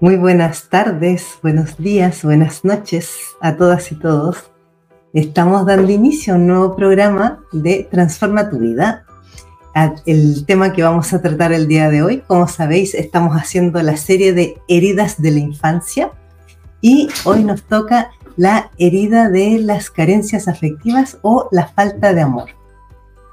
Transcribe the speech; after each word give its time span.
Muy 0.00 0.16
buenas 0.16 0.68
tardes, 0.68 1.38
buenos 1.42 1.76
días, 1.76 2.24
buenas 2.24 2.64
noches 2.64 3.14
a 3.40 3.56
todas 3.56 3.92
y 3.92 3.94
todos. 3.94 4.50
Estamos 5.12 5.64
dando 5.64 5.92
inicio 5.92 6.34
a 6.34 6.36
un 6.36 6.46
nuevo 6.48 6.74
programa 6.74 7.44
de 7.52 7.86
Transforma 7.90 8.50
tu 8.50 8.58
vida. 8.58 9.04
El 10.04 10.44
tema 10.44 10.72
que 10.72 10.82
vamos 10.82 11.12
a 11.12 11.22
tratar 11.22 11.52
el 11.52 11.68
día 11.68 11.88
de 11.88 12.02
hoy, 12.02 12.22
como 12.26 12.48
sabéis, 12.48 12.94
estamos 12.94 13.36
haciendo 13.36 13.80
la 13.82 13.96
serie 13.96 14.32
de 14.32 14.56
heridas 14.68 15.20
de 15.22 15.30
la 15.30 15.38
infancia 15.38 16.10
y 16.80 17.08
hoy 17.24 17.44
nos 17.44 17.62
toca 17.62 18.10
la 18.36 18.70
herida 18.78 19.28
de 19.28 19.58
las 19.60 19.90
carencias 19.90 20.48
afectivas 20.48 21.18
o 21.22 21.48
la 21.52 21.68
falta 21.68 22.12
de 22.12 22.22
amor. 22.22 22.50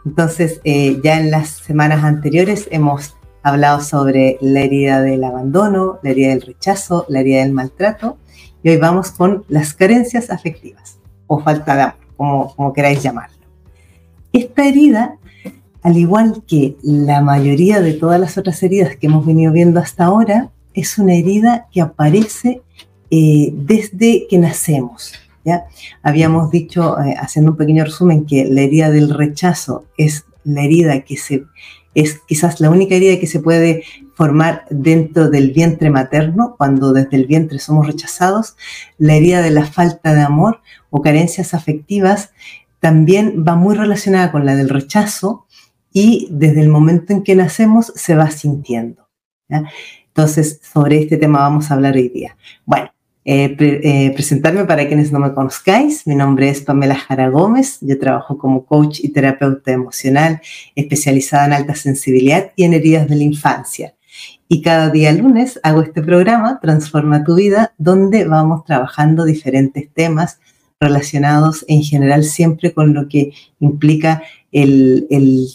Entonces, 0.05 0.61
eh, 0.63 0.99
ya 1.03 1.19
en 1.19 1.31
las 1.31 1.49
semanas 1.49 2.03
anteriores 2.03 2.67
hemos 2.71 3.15
hablado 3.43 3.81
sobre 3.81 4.37
la 4.41 4.61
herida 4.61 5.01
del 5.01 5.23
abandono, 5.23 5.99
la 6.03 6.09
herida 6.09 6.29
del 6.29 6.41
rechazo, 6.41 7.05
la 7.09 7.21
herida 7.21 7.39
del 7.39 7.53
maltrato, 7.53 8.17
y 8.63 8.69
hoy 8.69 8.77
vamos 8.77 9.11
con 9.11 9.45
las 9.47 9.73
carencias 9.73 10.29
afectivas 10.29 10.99
o 11.27 11.39
falta 11.39 11.75
de 11.75 11.81
amor, 11.83 11.95
como, 12.17 12.55
como 12.55 12.73
queráis 12.73 13.01
llamarlo. 13.01 13.37
Esta 14.33 14.67
herida, 14.67 15.17
al 15.81 15.97
igual 15.97 16.43
que 16.45 16.75
la 16.83 17.21
mayoría 17.21 17.81
de 17.81 17.93
todas 17.93 18.19
las 18.19 18.37
otras 18.37 18.61
heridas 18.63 18.95
que 18.97 19.07
hemos 19.07 19.25
venido 19.25 19.51
viendo 19.51 19.79
hasta 19.79 20.05
ahora, 20.05 20.51
es 20.73 20.97
una 20.97 21.15
herida 21.15 21.67
que 21.71 21.81
aparece 21.81 22.61
eh, 23.09 23.51
desde 23.53 24.27
que 24.29 24.37
nacemos. 24.37 25.13
¿ya? 25.43 25.65
Habíamos 26.03 26.51
dicho, 26.51 26.99
eh, 26.99 27.15
haciendo 27.19 27.51
un 27.51 27.57
pequeño 27.57 27.85
resumen, 27.85 28.25
que 28.25 28.45
la 28.45 28.61
herida 28.61 28.89
del 28.91 29.09
rechazo 29.09 29.85
es 29.97 30.25
la 30.43 30.63
herida 30.63 31.01
que 31.01 31.17
se 31.17 31.43
es 32.01 32.19
quizás 32.27 32.59
la 32.59 32.69
única 32.69 32.95
herida 32.95 33.19
que 33.19 33.27
se 33.27 33.39
puede 33.39 33.83
formar 34.15 34.65
dentro 34.69 35.29
del 35.29 35.51
vientre 35.51 35.89
materno, 35.89 36.55
cuando 36.57 36.93
desde 36.93 37.17
el 37.17 37.25
vientre 37.25 37.59
somos 37.59 37.87
rechazados. 37.87 38.55
La 38.97 39.15
herida 39.15 39.41
de 39.41 39.51
la 39.51 39.65
falta 39.65 40.13
de 40.13 40.21
amor 40.21 40.61
o 40.89 41.01
carencias 41.01 41.53
afectivas 41.53 42.31
también 42.79 43.43
va 43.47 43.55
muy 43.55 43.75
relacionada 43.75 44.31
con 44.31 44.45
la 44.45 44.55
del 44.55 44.69
rechazo 44.69 45.45
y 45.91 46.27
desde 46.31 46.61
el 46.61 46.69
momento 46.69 47.13
en 47.13 47.23
que 47.23 47.35
nacemos 47.35 47.91
se 47.95 48.15
va 48.15 48.29
sintiendo. 48.31 49.09
Entonces, 50.07 50.59
sobre 50.61 51.01
este 51.01 51.17
tema 51.17 51.39
vamos 51.39 51.69
a 51.69 51.73
hablar 51.73 51.95
hoy 51.95 52.09
día. 52.09 52.37
Bueno, 52.65 52.91
eh, 53.31 53.55
eh, 53.59 54.11
presentarme 54.15 54.65
para 54.65 54.87
quienes 54.87 55.11
no 55.11 55.19
me 55.19 55.35
conozcáis. 55.35 56.07
Mi 56.07 56.15
nombre 56.15 56.49
es 56.49 56.61
Pamela 56.61 56.95
Jara 56.95 57.29
Gómez. 57.29 57.77
Yo 57.79 57.99
trabajo 57.99 58.39
como 58.39 58.65
coach 58.65 59.01
y 59.03 59.09
terapeuta 59.09 59.71
emocional 59.71 60.41
especializada 60.73 61.45
en 61.45 61.53
alta 61.53 61.75
sensibilidad 61.75 62.51
y 62.55 62.63
en 62.63 62.73
heridas 62.73 63.07
de 63.07 63.15
la 63.15 63.23
infancia. 63.23 63.93
Y 64.47 64.63
cada 64.63 64.89
día 64.89 65.11
lunes 65.11 65.59
hago 65.61 65.83
este 65.83 66.01
programa, 66.01 66.59
Transforma 66.59 67.23
tu 67.23 67.35
vida, 67.35 67.71
donde 67.77 68.25
vamos 68.25 68.65
trabajando 68.65 69.25
diferentes 69.25 69.87
temas 69.93 70.39
relacionados 70.79 71.63
en 71.67 71.83
general 71.83 72.23
siempre 72.23 72.73
con 72.73 72.95
lo 72.95 73.07
que 73.07 73.33
implica 73.59 74.23
el, 74.51 75.05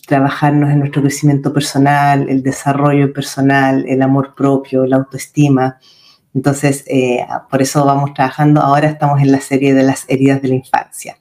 trabajarnos 0.07 0.71
en 0.71 0.79
nuestro 0.79 1.03
crecimiento 1.03 1.53
personal, 1.53 2.29
el 2.29 2.45
desarrollo 2.45 3.13
personal, 3.13 3.85
el 3.89 4.01
amor 4.01 4.37
propio, 4.37 4.87
la 4.87 4.95
autoestima, 4.95 5.81
entonces, 6.35 6.85
eh, 6.89 7.25
por 7.49 7.63
eso 7.63 7.85
vamos 7.85 8.13
trabajando. 8.13 8.61
Ahora 8.61 8.89
estamos 8.89 9.23
en 9.23 9.31
la 9.31 9.41
serie 9.41 9.73
de 9.73 9.85
las 9.85 10.05
heridas 10.09 10.43
de 10.43 10.49
la 10.49 10.55
infancia. 10.57 11.17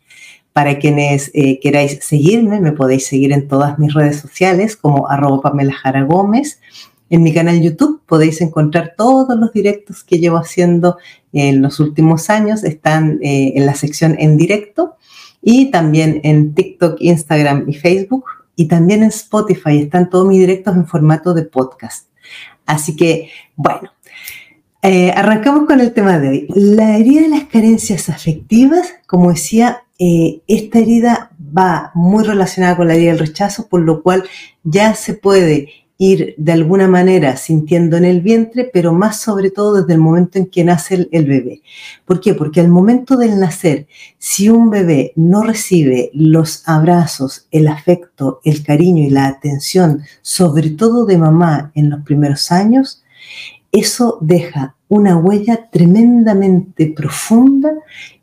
Para 0.54 0.80
quienes 0.80 1.32
eh, 1.34 1.60
queráis 1.60 2.00
seguirme, 2.02 2.60
me 2.60 2.72
podéis 2.72 3.08
seguir 3.08 3.32
en 3.32 3.48
todas 3.48 3.78
mis 3.80 3.94
redes 3.94 4.20
sociales 4.20 4.76
como 4.76 5.10
arroba 5.10 5.42
Pamela 5.42 5.74
Jara 5.74 6.04
Gómez. 6.04 6.60
En 7.10 7.22
mi 7.22 7.34
canal 7.34 7.62
YouTube 7.62 8.02
podéis 8.08 8.42
encontrar 8.42 8.96
todos 8.98 9.38
los 9.38 9.54
directos 9.54 10.04
que 10.04 10.18
llevo 10.18 10.38
haciendo 10.38 10.98
en 11.32 11.62
los 11.62 11.80
últimos 11.80 12.30
años. 12.32 12.64
Están 12.64 13.20
eh, 13.22 13.54
en 13.56 13.66
la 13.68 13.76
sección 13.76 14.16
en 14.18 14.38
directo 14.38 14.96
y 15.42 15.70
también 15.70 16.22
en 16.24 16.56
TikTok, 16.56 16.98
Instagram 17.00 17.66
y 17.68 17.74
Facebook. 17.74 18.26
Y 18.56 18.68
también 18.68 19.02
en 19.04 19.10
Spotify 19.10 19.80
están 19.80 20.10
todos 20.10 20.28
mis 20.28 20.40
directos 20.40 20.76
en 20.76 20.88
formato 20.88 21.34
de 21.34 21.44
podcast. 21.44 22.08
Así 22.66 22.96
que, 22.96 23.30
bueno, 23.56 23.93
eh, 24.84 25.12
arrancamos 25.16 25.66
con 25.66 25.80
el 25.80 25.94
tema 25.94 26.20
de 26.20 26.28
hoy. 26.28 26.48
La 26.50 26.98
herida 26.98 27.22
de 27.22 27.30
las 27.30 27.46
carencias 27.46 28.10
afectivas, 28.10 28.94
como 29.08 29.32
decía, 29.32 29.84
eh, 29.98 30.42
esta 30.48 30.80
herida 30.80 31.32
va 31.58 31.92
muy 31.94 32.26
relacionada 32.26 32.76
con 32.76 32.88
la 32.88 32.96
herida 32.96 33.12
del 33.12 33.20
rechazo, 33.20 33.68
por 33.70 33.80
lo 33.80 34.04
cual 34.04 34.26
ya 34.64 34.94
se 34.94 35.14
puede 35.14 35.70
ir 35.98 36.36
de 36.38 36.52
alguna 36.52 36.90
manera 36.90 37.38
sintiendo 37.38 37.96
en 37.96 38.04
el 38.04 38.20
vientre, 38.20 38.70
pero 38.74 38.92
más 38.92 39.22
sobre 39.22 39.52
todo 39.52 39.82
desde 39.82 39.94
el 39.94 40.00
momento 40.00 40.38
en 40.38 40.48
que 40.48 40.66
nace 40.66 40.96
el, 40.96 41.10
el, 41.14 41.28
bebé. 41.28 41.62
¿Por 42.04 42.20
qué? 42.20 42.34
Porque 42.34 42.60
al 42.60 42.68
momento 42.68 43.16
del 43.16 43.40
nacer, 43.40 43.88
si 44.18 44.50
un 44.50 44.70
bebé 44.70 45.14
no 45.16 45.44
recibe 45.44 46.12
los 46.14 46.68
abrazos, 46.68 47.48
el 47.52 47.70
afecto, 47.70 48.42
el 48.44 48.64
cariño 48.64 49.04
y 49.04 49.12
la 49.12 49.28
atención, 49.28 50.02
sobre 50.22 50.72
todo 50.72 51.06
de 51.06 51.18
mamá 51.18 51.72
en 51.74 51.90
los 51.90 52.04
primeros 52.04 52.52
años, 52.52 53.03
eso 53.74 54.20
deja 54.22 54.76
una 54.88 55.18
huella 55.18 55.70
tremendamente 55.72 56.94
profunda 56.96 57.74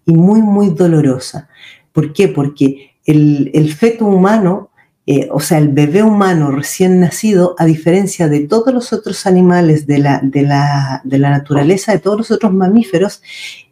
y 0.06 0.14
muy, 0.14 0.40
muy 0.40 0.70
dolorosa. 0.70 1.48
¿Por 1.92 2.12
qué? 2.12 2.28
Porque 2.28 2.92
el, 3.04 3.74
feto 3.74 4.06
humano, 4.06 4.70
eh, 5.06 5.28
o 5.32 5.40
sea, 5.40 5.58
el 5.58 5.70
bebé 5.70 6.04
humano 6.04 6.52
recién 6.52 7.00
nacido, 7.00 7.56
a 7.58 7.64
diferencia 7.64 8.28
de 8.28 8.46
todos 8.46 8.72
los 8.72 8.92
otros 8.92 9.26
animales 9.26 9.88
de 9.88 9.98
la, 9.98 10.20
de 10.22 10.42
la, 10.42 11.00
de 11.02 11.18
la 11.18 11.30
naturaleza, 11.30 11.90
de 11.90 11.98
todos 11.98 12.18
los 12.18 12.30
otros 12.30 12.52
mamíferos, 12.52 13.20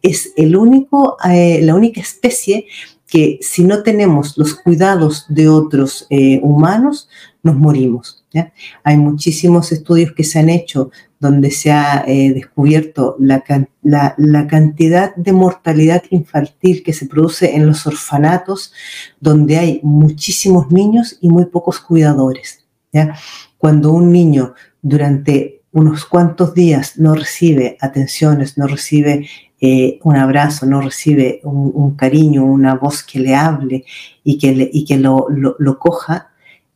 es 0.01 0.33
el 0.35 0.57
único, 0.57 1.15
eh, 1.29 1.61
la 1.63 1.75
única 1.75 2.01
especie 2.01 2.65
que 3.09 3.39
si 3.41 3.63
no 3.63 3.81
tenemos 3.81 4.37
los 4.37 4.53
cuidados 4.53 5.25
de 5.29 5.49
otros 5.49 6.05
eh, 6.09 6.39
humanos, 6.43 7.09
nos 7.41 7.55
morimos. 7.55 8.23
Hay 8.83 8.97
muchísimos 8.97 9.71
estudios 9.71 10.11
que 10.11 10.23
se 10.23 10.37
han 10.37 10.49
hecho 10.49 10.91
donde 11.19 11.49
se 11.49 11.71
ha 11.71 12.03
eh, 12.07 12.31
descubierto 12.31 13.15
la, 13.19 13.43
cantidad 14.47 15.15
de 15.15 15.33
mortalidad 15.33 16.03
infantil 16.11 16.83
que 16.83 16.93
se 16.93 17.07
produce 17.07 17.55
en 17.55 17.65
los 17.65 17.87
orfanatos, 17.87 18.71
donde 19.19 19.57
hay 19.57 19.79
muchísimos 19.83 20.71
niños 20.71 21.17
y 21.19 21.29
muy 21.29 21.45
pocos 21.45 21.79
cuidadores. 21.79 22.65
Cuando 23.57 23.91
un 23.91 24.11
niño 24.11 24.53
durante 24.81 25.61
unos 25.71 26.05
cuantos 26.05 26.53
días 26.53 26.97
no 26.97 27.15
recibe 27.15 27.77
atenciones, 27.81 28.57
no 28.57 28.67
recibe 28.67 29.27
eh, 29.61 29.99
un 30.03 30.15
abrazo, 30.15 30.65
no 30.65 30.81
recibe 30.81 31.41
un, 31.43 31.95
cariño, 31.95 32.45
una 32.45 32.75
voz 32.75 33.03
que 33.03 33.19
le 33.19 33.35
hable 33.35 33.85
y 34.23 34.37
que, 34.37 34.69
y 34.71 34.85
que 34.85 34.97
lo, 34.97 35.27
lo 35.29 35.79
coja, 35.79 36.29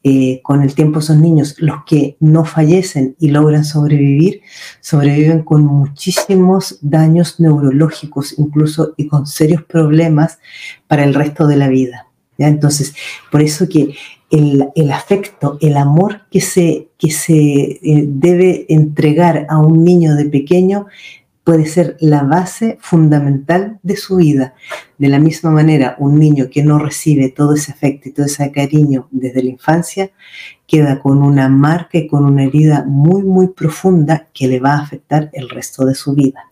eh, 0.06 0.42
con 0.44 0.62
el 0.62 0.76
tiempo 0.76 1.00
esos 1.00 1.16
niños, 1.16 1.56
los 1.60 1.86
que 1.86 2.18
no 2.20 2.44
fallecen 2.44 3.16
y 3.22 3.30
logran 3.30 3.64
sobrevivir, 3.64 4.42
sobreviven 4.82 5.44
con 5.44 5.64
muchísimos 5.64 6.78
daños 6.82 7.40
neurológicos 7.40 8.38
incluso 8.38 8.96
y 8.98 9.08
con 9.08 9.26
serios 9.26 9.64
problemas 9.64 10.40
para 10.88 11.06
el 11.06 11.14
resto 11.14 11.48
de 11.48 11.56
la 11.56 11.70
vida. 11.70 12.08
¿ya? 12.38 12.50
Entonces, 12.50 12.94
por 13.32 13.42
eso 13.42 13.70
que 13.70 13.96
el, 14.30 14.68
el, 14.76 14.92
afecto, 14.92 15.58
el 15.62 15.78
amor 15.78 16.24
que 16.30 16.42
se, 16.42 16.90
que 16.98 17.10
se 17.10 17.34
eh, 17.34 18.04
debe 18.06 18.66
entregar 18.68 19.46
a 19.48 19.58
un 19.58 19.86
niño 19.86 20.16
de 20.16 20.26
pequeño 20.26 20.88
puede 21.44 21.66
ser 21.66 21.98
la 22.00 22.24
base 22.24 22.78
fundamental 22.80 23.80
de 23.84 23.98
su 23.98 24.18
vida. 24.18 24.54
De 24.98 25.10
la 25.10 25.20
misma 25.20 25.52
manera, 25.52 25.96
un 26.00 26.18
niño 26.18 26.50
que 26.50 26.64
no 26.64 26.80
recibe 26.80 27.30
todo 27.30 27.56
ese 27.56 27.72
afecto 27.72 28.10
y 28.10 28.14
todo 28.14 28.26
ese 28.26 28.52
cariño 28.52 29.08
desde 29.12 29.44
la 29.44 29.50
infancia 29.50 30.12
queda 30.66 31.00
con 31.00 31.22
una 31.22 31.50
marca 31.50 31.98
y 31.98 32.08
con 32.08 32.26
una 32.26 32.46
herida 32.46 32.86
muy, 32.88 33.24
muy 33.24 33.50
profunda 33.50 34.28
que 34.34 34.48
le 34.48 34.60
va 34.60 34.74
a 34.74 34.84
afectar 34.84 35.30
el 35.34 35.50
resto 35.50 35.86
de 35.86 35.96
su 35.96 36.14
vida. 36.14 36.50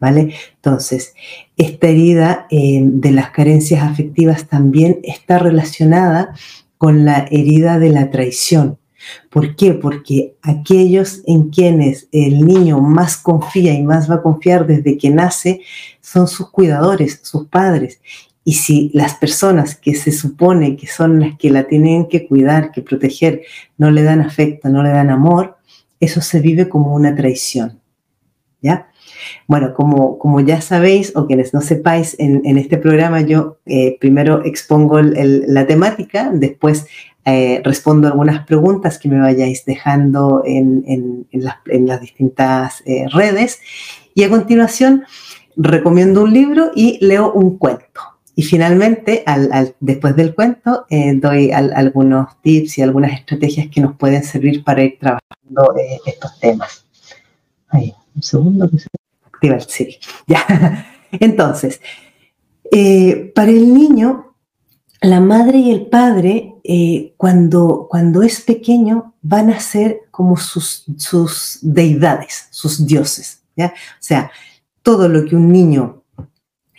¿Vale? 0.00 0.32
Entonces, 0.54 1.14
esta 1.56 1.88
herida 1.88 2.46
eh, 2.50 2.80
de 2.84 3.10
las 3.10 3.30
carencias 3.30 3.82
afectivas 3.82 4.46
también 4.46 5.00
está 5.02 5.40
relacionada 5.40 6.34
con 6.76 7.04
la 7.04 7.26
herida 7.30 7.80
de 7.80 7.88
la 7.88 8.10
traición. 8.10 8.78
¿Por 9.30 9.56
qué? 9.56 9.74
Porque 9.74 10.34
aquellos 10.42 11.22
en 11.26 11.50
quienes 11.50 12.08
el 12.12 12.44
niño 12.44 12.80
más 12.80 13.16
confía 13.16 13.72
y 13.74 13.82
más 13.82 14.10
va 14.10 14.16
a 14.16 14.22
confiar 14.22 14.66
desde 14.66 14.98
que 14.98 15.10
nace 15.10 15.60
son 16.00 16.28
sus 16.28 16.50
cuidadores, 16.50 17.20
sus 17.22 17.46
padres. 17.46 18.00
Y 18.44 18.54
si 18.54 18.90
las 18.94 19.14
personas 19.14 19.76
que 19.76 19.94
se 19.94 20.10
supone 20.10 20.76
que 20.76 20.86
son 20.86 21.20
las 21.20 21.36
que 21.38 21.50
la 21.50 21.64
tienen 21.64 22.08
que 22.08 22.26
cuidar, 22.26 22.72
que 22.72 22.82
proteger, 22.82 23.42
no 23.76 23.90
le 23.90 24.02
dan 24.02 24.20
afecto, 24.20 24.68
no 24.68 24.82
le 24.82 24.90
dan 24.90 25.10
amor, 25.10 25.58
eso 26.00 26.20
se 26.20 26.40
vive 26.40 26.68
como 26.68 26.94
una 26.94 27.14
traición. 27.14 27.80
¿Ya? 28.60 28.88
Bueno, 29.46 29.74
como, 29.74 30.18
como 30.18 30.40
ya 30.40 30.60
sabéis, 30.60 31.12
o 31.16 31.26
quienes 31.26 31.54
no 31.54 31.60
sepáis, 31.60 32.16
en, 32.18 32.58
este 32.58 32.78
programa 32.78 33.20
yo 33.22 33.58
eh, 33.66 33.96
primero 34.00 34.44
expongo 34.44 35.00
la 35.00 35.66
temática, 35.66 36.30
después 36.32 36.86
eh, 37.24 37.60
respondo 37.64 38.08
algunas 38.08 38.46
preguntas 38.46 38.98
que 38.98 39.08
me 39.08 39.20
vayáis 39.20 39.64
dejando 39.64 40.42
en, 40.44 41.26
las, 41.32 42.00
distintas 42.00 42.82
eh, 42.86 43.06
redes 43.12 43.60
y 44.14 44.24
a 44.24 44.30
continuación 44.30 45.04
recomiendo 45.56 46.22
un 46.22 46.32
libro 46.32 46.70
y 46.74 47.04
leo 47.04 47.32
un 47.32 47.58
cuento. 47.58 48.00
Y 48.34 48.42
finalmente, 48.44 49.24
después 49.80 50.14
del 50.14 50.32
cuento, 50.32 50.86
doy 51.16 51.50
algunos 51.50 52.40
tips 52.40 52.78
y 52.78 52.82
algunas 52.82 53.12
estrategias 53.12 53.66
que 53.66 53.80
nos 53.80 53.96
pueden 53.96 54.22
servir 54.22 54.62
para 54.62 54.84
ir 54.84 54.96
trabajando 54.96 55.74
estos 56.06 56.38
temas. 56.38 56.86
Ahí, 57.68 57.92
un 58.14 58.22
segundo 58.22 58.70
que 58.70 58.78
se 58.78 58.88
Ya. 60.26 60.86
Entonces, 61.12 61.80
eh, 62.70 63.32
para 63.34 63.50
el 63.50 63.72
niño, 63.72 64.34
la 65.00 65.20
madre 65.20 65.58
y 65.58 65.70
el 65.70 65.86
padre, 65.86 66.54
eh, 66.64 67.14
cuando, 67.16 67.86
cuando 67.88 68.22
es 68.22 68.40
pequeño, 68.40 69.14
van 69.22 69.50
a 69.50 69.60
ser 69.60 70.00
como 70.10 70.36
sus, 70.36 70.84
sus 70.96 71.58
deidades, 71.62 72.48
sus 72.50 72.86
dioses. 72.86 73.42
¿ya? 73.56 73.66
O 73.66 74.00
sea, 74.00 74.30
todo 74.82 75.08
lo 75.08 75.24
que 75.24 75.36
un 75.36 75.52
niño 75.52 76.02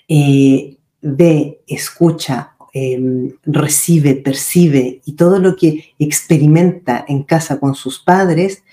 eh, 0.07 0.77
ve, 1.01 1.61
escucha, 1.67 2.56
em, 2.73 3.31
recibe, 3.44 4.15
percibe 4.15 5.01
y 5.06 5.13
todo 5.13 5.39
lo 5.39 5.56
que 5.56 5.94
experimenta 5.97 7.06
en 7.07 7.23
casa 7.23 7.59
con 7.59 7.73
sus 7.75 8.00
padres 8.00 8.63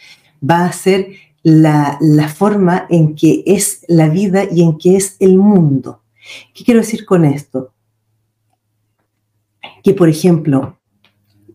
va 0.42 0.64
a 0.64 0.72
ser 0.72 1.08
la, 1.46 2.28
forma 2.28 2.86
en 2.90 3.14
que 3.14 3.44
es 3.46 3.84
la 3.86 4.08
vida 4.08 4.42
y 4.50 4.62
en 4.62 4.78
que 4.78 4.96
es 4.96 5.14
el 5.20 5.36
mundo. 5.36 6.02
¿Qué 6.52 6.64
quiero 6.64 6.80
decir 6.80 7.06
con 7.06 7.24
esto? 7.24 7.72
Que, 9.84 9.94
por 9.94 10.08
ejemplo, 10.08 10.80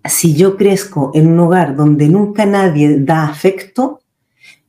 si 0.06 0.34
yo 0.34 0.56
crezco 0.56 1.12
en 1.14 1.28
un 1.28 1.40
hogar 1.42 1.76
donde 1.76 2.08
nunca 2.08 2.46
nadie 2.46 3.00
da 3.00 3.26
afecto, 3.26 4.00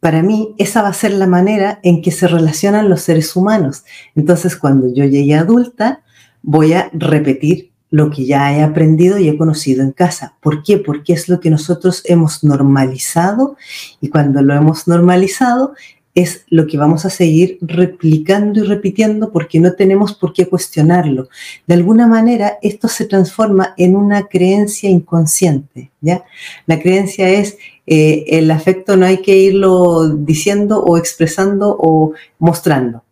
para 0.00 0.24
mí 0.24 0.56
esa 0.58 0.82
va 0.82 0.88
a 0.88 0.92
ser 0.92 1.12
la 1.12 1.28
manera 1.28 1.78
en 1.84 2.02
que 2.02 2.10
se 2.10 2.26
relacionan 2.26 2.88
los 2.88 3.02
seres 3.02 3.36
humanos. 3.36 3.84
Entonces, 4.16 4.56
cuando 4.56 4.92
yo 4.92 5.04
llegue 5.04 5.36
adulta, 5.36 6.02
voy 6.42 6.72
a 6.72 6.90
repetir 6.92 7.71
lo 7.92 8.10
que 8.10 8.24
ya 8.24 8.56
he 8.56 8.62
aprendido 8.62 9.18
y 9.18 9.28
he 9.28 9.36
conocido 9.36 9.84
en 9.84 9.92
casa. 9.92 10.34
¿Por 10.40 10.62
qué? 10.62 10.78
Porque 10.78 11.12
es 11.12 11.28
lo 11.28 11.40
que 11.40 11.50
nosotros 11.50 12.02
hemos 12.06 12.42
normalizado 12.42 13.56
y 14.00 14.08
cuando 14.08 14.40
lo 14.40 14.54
hemos 14.54 14.88
normalizado 14.88 15.74
es 16.14 16.44
lo 16.48 16.66
que 16.66 16.78
vamos 16.78 17.04
a 17.04 17.10
seguir 17.10 17.58
replicando 17.60 18.60
y 18.60 18.66
repitiendo 18.66 19.30
porque 19.30 19.60
no 19.60 19.74
tenemos 19.74 20.14
por 20.14 20.32
qué 20.32 20.48
cuestionarlo. 20.48 21.28
De 21.66 21.74
alguna 21.74 22.06
manera 22.06 22.58
esto 22.62 22.88
se 22.88 23.04
transforma 23.04 23.74
en 23.76 23.94
una 23.94 24.26
creencia 24.26 24.88
inconsciente, 24.88 25.90
¿ya? 26.00 26.24
La 26.66 26.80
creencia 26.80 27.28
es 27.28 27.58
eh, 27.86 28.24
el 28.28 28.50
afecto 28.50 28.96
no 28.96 29.04
hay 29.04 29.18
que 29.18 29.36
irlo 29.36 30.08
diciendo 30.08 30.82
o 30.82 30.96
expresando 30.96 31.76
o 31.78 32.12
mostrando. 32.38 33.04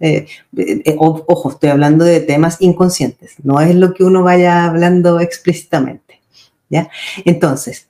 Eh, 0.00 0.26
eh, 0.56 0.96
ojo, 0.98 1.50
estoy 1.50 1.70
hablando 1.70 2.04
de 2.04 2.20
temas 2.20 2.58
inconscientes, 2.60 3.34
no 3.42 3.60
es 3.60 3.74
lo 3.74 3.94
que 3.94 4.04
uno 4.04 4.22
vaya 4.22 4.64
hablando 4.64 5.20
explícitamente. 5.20 6.20
¿ya? 6.68 6.88
Entonces, 7.24 7.88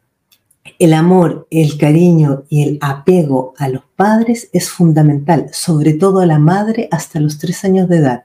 el 0.79 0.95
amor, 0.95 1.47
el 1.51 1.77
cariño 1.77 2.45
y 2.49 2.63
el 2.63 2.79
apego 2.81 3.55
a 3.59 3.69
los 3.69 3.83
padres 3.97 4.49
es 4.53 4.71
fundamental, 4.71 5.49
sobre 5.53 5.95
todo 5.95 6.21
a 6.21 6.27
la 6.27 6.39
madre 6.39 6.89
hasta 6.91 7.21
los 7.21 7.39
tres 7.39 7.65
años 7.65 7.89
de 7.89 7.99
edad. 7.99 8.23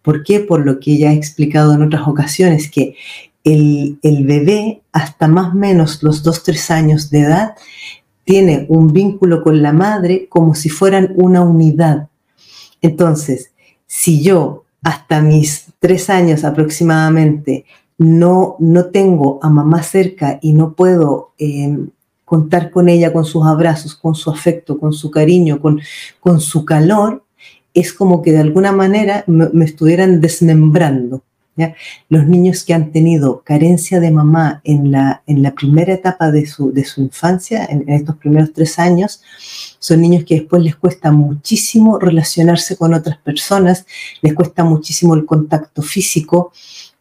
¿Por 0.00 0.24
qué? 0.24 0.40
Por 0.40 0.64
lo 0.64 0.80
que 0.80 0.98
ya 0.98 1.12
he 1.12 1.16
explicado 1.16 1.74
en 1.74 1.82
otras 1.82 2.08
ocasiones, 2.08 2.70
que 2.70 2.96
el, 3.44 3.98
el 4.02 4.24
bebé 4.24 4.82
hasta 4.92 5.28
más 5.28 5.52
o 5.52 5.56
menos 5.56 6.02
los 6.02 6.22
dos, 6.22 6.42
tres 6.42 6.70
años 6.70 7.10
de 7.10 7.20
edad 7.20 7.54
tiene 8.24 8.66
un 8.68 8.92
vínculo 8.92 9.42
con 9.42 9.62
la 9.62 9.72
madre 9.72 10.28
como 10.28 10.54
si 10.54 10.68
fueran 10.68 11.12
una 11.16 11.42
unidad 11.42 12.08
entonces, 12.82 13.52
si 13.86 14.22
yo 14.22 14.64
hasta 14.82 15.22
mis 15.22 15.66
tres 15.78 16.10
años 16.10 16.44
aproximadamente 16.44 17.64
no, 17.98 18.56
no 18.58 18.86
tengo 18.86 19.38
a 19.42 19.48
mamá 19.48 19.82
cerca 19.82 20.38
y 20.42 20.52
no 20.52 20.74
puedo 20.74 21.32
em, 21.38 21.90
contar 22.24 22.70
con 22.70 22.88
ella, 22.88 23.12
con 23.12 23.24
sus 23.24 23.46
abrazos, 23.46 23.94
con 23.94 24.14
su 24.14 24.30
afecto, 24.30 24.78
con 24.78 24.92
su 24.92 25.10
cariño, 25.10 25.60
con, 25.60 25.80
con 26.18 26.40
su 26.40 26.64
calor, 26.64 27.24
es 27.74 27.92
como 27.92 28.22
que 28.22 28.32
de 28.32 28.40
alguna 28.40 28.72
manera 28.72 29.24
me 29.26 29.64
estuvieran 29.64 30.20
desmembrando. 30.20 31.22
Los 32.08 32.26
niños 32.26 32.64
que 32.64 32.72
han 32.72 32.92
tenido 32.92 33.42
carencia 33.42 34.00
de 34.00 34.10
mamá 34.10 34.62
en 34.64 34.90
la, 34.90 35.22
en 35.26 35.42
la 35.42 35.54
primera 35.54 35.92
etapa 35.92 36.30
de 36.30 36.46
su, 36.46 36.72
de 36.72 36.84
su 36.84 37.02
infancia, 37.02 37.66
en, 37.66 37.88
estos 37.88 38.16
primeros 38.16 38.52
tres 38.52 38.78
años, 38.78 39.22
son 39.78 40.00
niños 40.00 40.24
que 40.24 40.36
después 40.36 40.62
les 40.62 40.76
cuesta 40.76 41.12
muchísimo 41.12 41.98
relacionarse 41.98 42.76
con 42.76 42.94
otras 42.94 43.18
personas, 43.18 43.86
les 44.22 44.34
cuesta 44.34 44.64
muchísimo 44.64 45.14
el 45.14 45.26
contacto 45.26 45.82
físico, 45.82 46.52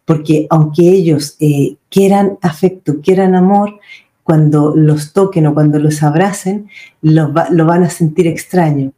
porque 0.03 0.48
aunque 0.50 0.89
ellos 0.89 1.38
eh, 1.39 1.77
quieran 1.89 2.38
afecto, 2.42 3.00
quieran 3.01 3.36
amor, 3.36 3.80
cuando 4.24 4.75
los 4.75 5.13
toquen 5.13 5.48
o 5.48 5.53
cuando 5.53 5.80
los 5.80 6.03
abracen, 6.03 6.68
lo 7.01 7.31
van 7.31 7.83
a 7.83 7.89
sentir 7.89 8.27
extraño. 8.27 8.92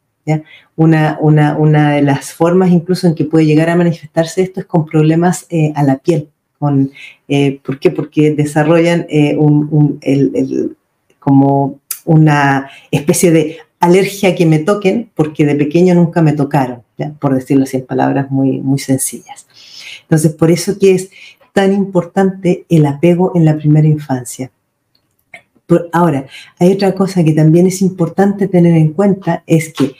Una, 0.76 1.18
una, 1.20 1.56
una, 1.56 1.94
de 1.94 2.02
las 2.02 2.32
formas 2.32 2.70
incluso 2.70 3.06
en 3.06 3.14
que 3.14 3.24
puede 3.24 3.46
llegar 3.46 3.70
a 3.70 3.76
manifestarse 3.76 4.42
esto 4.42 4.60
es 4.60 4.66
con 4.66 4.86
problemas 4.86 5.46
eh, 5.50 5.72
a 5.74 5.82
la 5.82 5.98
piel. 5.98 6.28
Con, 6.58 6.90
eh, 7.28 7.60
¿Por 7.64 7.78
qué? 7.78 7.90
Porque 7.90 8.34
desarrollan 8.34 9.06
eh, 9.08 9.36
un, 9.36 10.00
como 11.18 11.80
una 12.04 12.70
especie 12.90 13.30
de 13.30 13.58
alergia 13.80 14.34
que 14.34 14.46
me 14.46 14.60
toquen 14.60 15.10
porque 15.14 15.44
de 15.44 15.56
pequeño 15.56 15.94
nunca 15.94 16.22
me 16.22 16.32
tocaron, 16.32 16.82
por 17.18 17.34
decirlo 17.34 17.64
así 17.64 17.76
en 17.76 17.86
palabras 17.86 18.30
muy, 18.30 18.60
muy 18.60 18.78
sencillas. 18.78 19.46
Entonces, 20.02 20.32
por 20.32 20.50
eso 20.50 20.78
que 20.78 20.94
es 20.94 21.10
tan 21.52 21.72
importante 21.72 22.64
el 22.68 22.86
apego 22.86 23.32
en 23.34 23.44
la 23.44 23.56
primera 23.56 23.86
infancia. 23.86 24.50
Ahora, 25.92 26.26
hay 26.58 26.72
otra 26.72 26.94
cosa 26.94 27.24
que 27.24 27.32
también 27.32 27.66
es 27.66 27.82
importante 27.82 28.48
tener 28.48 28.76
en 28.76 28.92
cuenta, 28.92 29.42
es 29.46 29.72
que 29.72 29.94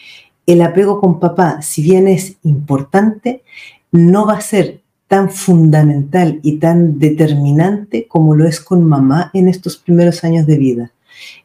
el 0.46 0.60
apego 0.62 1.00
con 1.00 1.20
papá, 1.20 1.62
si 1.62 1.82
bien 1.82 2.06
es 2.06 2.36
importante, 2.42 3.42
no 3.90 4.26
va 4.26 4.34
a 4.34 4.40
ser 4.40 4.80
tan 5.08 5.30
fundamental 5.30 6.40
y 6.42 6.58
tan 6.58 6.98
determinante 6.98 8.06
como 8.08 8.34
lo 8.34 8.46
es 8.46 8.60
con 8.60 8.84
mamá 8.84 9.30
en 9.32 9.48
estos 9.48 9.76
primeros 9.76 10.24
años 10.24 10.46
de 10.46 10.58
vida. 10.58 10.92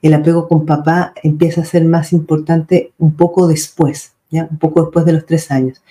El 0.01 0.13
apego 0.13 0.47
con 0.47 0.65
papá 0.65 1.13
empieza 1.23 1.61
a 1.61 1.65
ser 1.65 1.85
más 1.85 2.11
importante 2.13 2.91
un 2.97 3.13
poco 3.13 3.47
después, 3.47 4.13
¿ya? 4.31 4.47
un 4.49 4.57
poco 4.57 4.83
después 4.83 5.05
de 5.05 5.13
los 5.13 5.25
tres 5.25 5.51
años. 5.51 5.81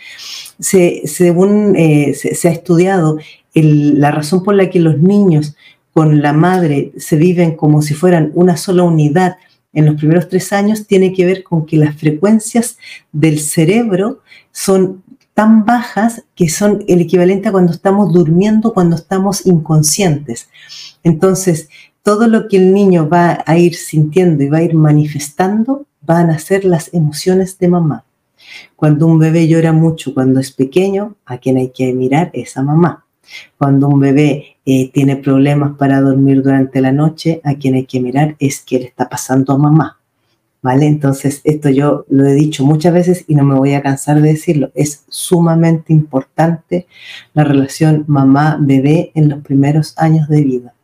según 0.58 1.76
eh, 1.76 2.14
se, 2.14 2.48
ha 2.48 2.52
estudiado, 2.52 3.18
la 3.54 4.10
razón 4.10 4.42
por 4.42 4.54
la 4.54 4.70
que 4.70 4.80
los 4.80 4.98
niños 4.98 5.56
con 5.98 6.22
la 6.22 6.32
madre 6.32 6.92
se 6.96 7.16
viven 7.16 7.56
como 7.56 7.82
si 7.82 7.92
fueran 7.92 8.30
una 8.36 8.56
sola 8.56 8.84
unidad 8.84 9.36
en 9.72 9.84
los 9.84 9.96
primeros 9.96 10.28
tres 10.28 10.52
años 10.52 10.86
tiene 10.86 11.12
que 11.12 11.26
ver 11.26 11.42
con 11.42 11.66
que 11.66 11.76
las 11.76 11.96
frecuencias 11.96 12.78
del 13.10 13.40
cerebro 13.40 14.20
son 14.52 15.02
tan 15.34 15.64
bajas 15.64 16.22
que 16.36 16.48
son 16.50 16.84
el 16.86 17.00
equivalente 17.00 17.48
a 17.48 17.50
cuando 17.50 17.72
estamos 17.72 18.12
durmiendo, 18.12 18.72
cuando 18.74 18.94
estamos 18.94 19.44
inconscientes. 19.44 20.48
Entonces, 21.02 21.68
todo 22.04 22.28
lo 22.28 22.46
que 22.46 22.58
el 22.58 22.72
niño 22.72 23.08
va 23.08 23.42
a 23.44 23.58
ir 23.58 23.74
sintiendo 23.74 24.44
y 24.44 24.48
va 24.48 24.58
a 24.58 24.62
ir 24.62 24.74
manifestando 24.74 25.84
van 26.00 26.30
a 26.30 26.38
ser 26.38 26.64
las 26.64 26.94
emociones 26.94 27.58
de 27.58 27.66
mamá. 27.66 28.04
Cuando 28.76 29.08
un 29.08 29.18
bebé 29.18 29.48
llora 29.48 29.72
mucho 29.72 30.14
cuando 30.14 30.38
es 30.38 30.52
pequeño, 30.52 31.16
a 31.26 31.38
quien 31.38 31.56
hay 31.56 31.70
que 31.70 31.92
mirar 31.92 32.30
es 32.34 32.56
a 32.56 32.62
mamá. 32.62 33.04
Cuando 33.58 33.88
un 33.88 33.98
bebé 33.98 34.57
tiene 34.92 35.16
problemas 35.16 35.76
para 35.78 36.00
dormir 36.02 36.42
durante 36.42 36.82
la 36.82 36.92
noche, 36.92 37.40
a 37.42 37.54
quien 37.54 37.74
hay 37.74 37.86
que 37.86 38.00
mirar 38.00 38.36
es 38.38 38.60
qué 38.60 38.78
le 38.78 38.84
está 38.84 39.08
pasando 39.08 39.54
a 39.54 39.58
mamá. 39.58 39.98
¿Vale? 40.60 40.86
Entonces, 40.86 41.40
esto 41.44 41.70
yo 41.70 42.04
lo 42.08 42.26
he 42.26 42.34
dicho 42.34 42.64
muchas 42.64 42.92
veces 42.92 43.24
y 43.28 43.34
no 43.34 43.44
me 43.44 43.54
voy 43.54 43.74
a 43.74 43.82
cansar 43.82 44.20
de 44.20 44.30
decirlo. 44.30 44.70
Es 44.74 45.04
sumamente 45.08 45.92
importante 45.92 46.86
la 47.32 47.44
relación 47.44 48.04
mamá-bebé 48.08 49.12
en 49.14 49.28
los 49.28 49.40
primeros 49.40 49.94
años 49.96 50.28
de 50.28 50.42
vida. 50.42 50.74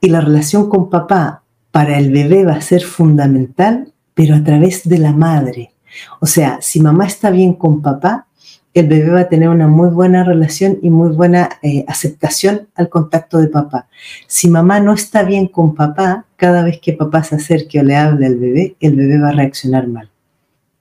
Y 0.00 0.08
la 0.08 0.20
relación 0.20 0.70
con 0.70 0.88
papá 0.88 1.42
para 1.72 1.98
el 1.98 2.10
bebé 2.10 2.44
va 2.44 2.54
a 2.54 2.60
ser 2.60 2.82
fundamental, 2.82 3.92
pero 4.14 4.36
a 4.36 4.44
través 4.44 4.88
de 4.88 4.98
la 4.98 5.12
madre. 5.12 5.72
O 6.20 6.26
sea, 6.26 6.58
si 6.60 6.80
mamá 6.80 7.06
está 7.06 7.30
bien 7.30 7.54
con 7.54 7.82
papá, 7.82 8.26
el 8.74 8.86
bebé 8.88 9.10
va 9.10 9.20
a 9.20 9.28
tener 9.28 9.48
una 9.48 9.68
muy 9.68 9.90
buena 9.90 10.24
relación 10.24 10.78
y 10.82 10.90
muy 10.90 11.10
buena 11.10 11.48
eh, 11.62 11.84
aceptación 11.88 12.68
al 12.74 12.88
contacto 12.88 13.38
de 13.38 13.48
papá. 13.48 13.88
Si 14.26 14.48
mamá 14.48 14.80
no 14.80 14.94
está 14.94 15.22
bien 15.22 15.46
con 15.48 15.74
papá, 15.74 16.24
cada 16.36 16.64
vez 16.64 16.80
que 16.80 16.92
papá 16.92 17.22
se 17.22 17.36
acerque 17.36 17.80
o 17.80 17.82
le 17.82 17.96
hable 17.96 18.26
al 18.26 18.36
bebé, 18.36 18.76
el 18.80 18.96
bebé 18.96 19.18
va 19.18 19.28
a 19.28 19.32
reaccionar 19.32 19.86
mal. 19.88 20.08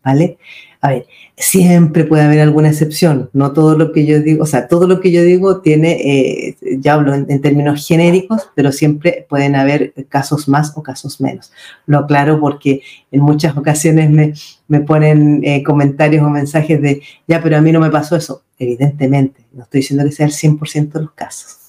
¿vale? 0.03 0.37
A 0.83 0.89
ver, 0.89 1.05
siempre 1.37 2.05
puede 2.05 2.23
haber 2.23 2.39
alguna 2.39 2.69
excepción, 2.69 3.29
no 3.33 3.53
todo 3.53 3.77
lo 3.77 3.91
que 3.91 4.07
yo 4.07 4.19
digo, 4.19 4.41
o 4.41 4.47
sea, 4.47 4.67
todo 4.67 4.87
lo 4.87 4.99
que 4.99 5.11
yo 5.11 5.21
digo 5.21 5.61
tiene, 5.61 5.91
eh, 5.91 6.57
ya 6.79 6.95
hablo 6.95 7.13
en, 7.13 7.39
términos 7.39 7.87
genéricos, 7.87 8.49
pero 8.55 8.71
siempre 8.71 9.27
pueden 9.29 9.55
haber 9.55 9.93
casos 10.09 10.47
más 10.47 10.75
o 10.75 10.81
casos 10.81 11.21
menos. 11.21 11.51
Lo 11.85 11.99
aclaro 11.99 12.39
porque 12.39 12.81
en 13.11 13.21
muchas 13.21 13.55
ocasiones 13.55 14.09
me, 14.09 14.33
me 14.67 14.81
ponen 14.81 15.41
eh, 15.43 15.61
comentarios 15.61 16.23
o 16.23 16.29
mensajes 16.29 16.81
de, 16.81 17.03
ya, 17.27 17.43
pero 17.43 17.57
a 17.57 17.61
mí 17.61 17.71
no 17.71 17.79
me 17.79 17.91
pasó 17.91 18.15
eso. 18.15 18.41
Evidentemente, 18.57 19.45
no 19.53 19.63
estoy 19.63 19.81
diciendo 19.81 20.03
que 20.03 20.11
sea 20.11 20.25
el 20.25 20.31
100% 20.31 20.91
de 20.93 21.01
los 21.01 21.11
casos 21.11 21.60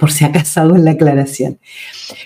por 0.00 0.10
si 0.10 0.24
acaso 0.24 0.62
hago 0.62 0.78
la 0.78 0.92
aclaración. 0.92 1.58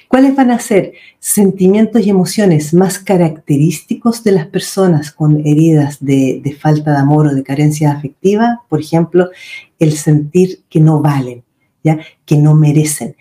¿Cuáles 0.07 0.37
van 0.37 0.53
a 0.53 0.61
ser 0.61 0.93
sentimientos 1.19 2.07
y 2.07 2.11
emociones 2.11 2.73
más 2.73 3.01
característicos 3.01 4.23
de 4.23 4.31
las 4.31 4.47
personas 4.47 5.11
con 5.11 5.45
heridas 5.45 5.99
de, 6.01 6.57
falta 6.59 6.93
de 6.93 6.99
amor 6.99 7.27
o 7.27 7.35
de 7.35 7.43
carencia 7.43 7.91
afectiva? 7.91 8.63
Por 8.69 8.81
ejemplo, 8.81 9.29
el 9.81 9.93
sentir 9.99 10.63
que 10.71 10.79
no 10.79 11.03
valen, 11.03 11.43
¿ya? 11.83 11.99
que 12.25 12.37
no 12.37 12.55
merecen, 12.55 13.17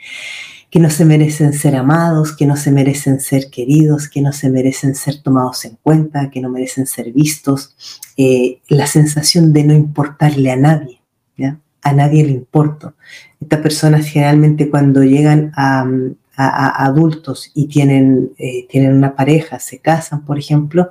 que 0.70 0.80
no 0.80 0.92
se 0.92 1.04
merecen 1.04 1.54
ser 1.54 1.76
amados, 1.76 2.36
que 2.36 2.46
no 2.46 2.56
se 2.56 2.72
merecen 2.72 3.20
ser 3.20 3.50
queridos, 3.50 4.08
que 4.08 4.22
no 4.22 4.34
se 4.34 4.52
merecen 4.52 4.94
ser 4.94 5.20
tomados 5.20 5.66
en 5.66 5.80
cuenta, 5.82 6.30
que 6.30 6.42
no 6.42 6.50
merecen 6.50 6.86
ser 6.86 7.12
vistos, 7.12 7.76
eh, 8.18 8.62
la 8.68 8.86
sensación 8.86 9.52
de 9.52 9.64
no 9.64 9.74
importarle 9.74 10.52
a 10.52 10.58
nadie. 10.58 11.02
¿ya? 11.38 11.60
A 11.84 11.94
nadie 11.94 12.24
le 12.24 12.32
importo. 12.32 12.96
Estas 13.40 13.60
personas 13.60 14.08
generalmente 14.08 14.70
cuando 14.70 15.04
llegan 15.04 15.52
a, 15.56 15.86
adultos 16.36 17.52
y 17.54 17.68
tienen, 17.68 18.32
eh, 18.40 18.66
tienen 18.68 18.94
una 18.94 19.16
pareja, 19.16 19.60
se 19.60 19.78
casan, 19.78 20.26
por 20.26 20.40
ejemplo, 20.40 20.90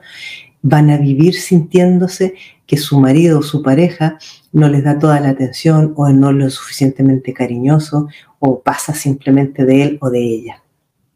van 0.62 0.90
a 0.90 0.98
vivir 0.98 1.34
sintiéndose 1.34 2.34
que 2.64 2.76
su 2.76 3.00
marido 3.00 3.40
o 3.40 3.42
su 3.42 3.60
pareja 3.60 4.18
no 4.52 4.68
les 4.68 4.84
da 4.84 4.98
toda 4.98 5.18
la 5.18 5.30
atención 5.30 5.94
o 5.96 6.08
no 6.10 6.30
lo 6.32 6.48
suficientemente 6.48 7.32
cariñoso 7.32 8.08
o 8.38 8.60
pasa 8.60 8.94
simplemente 8.94 9.64
de 9.64 9.82
él 9.82 9.98
o 10.00 10.10
de 10.10 10.20
ella. 10.20 10.62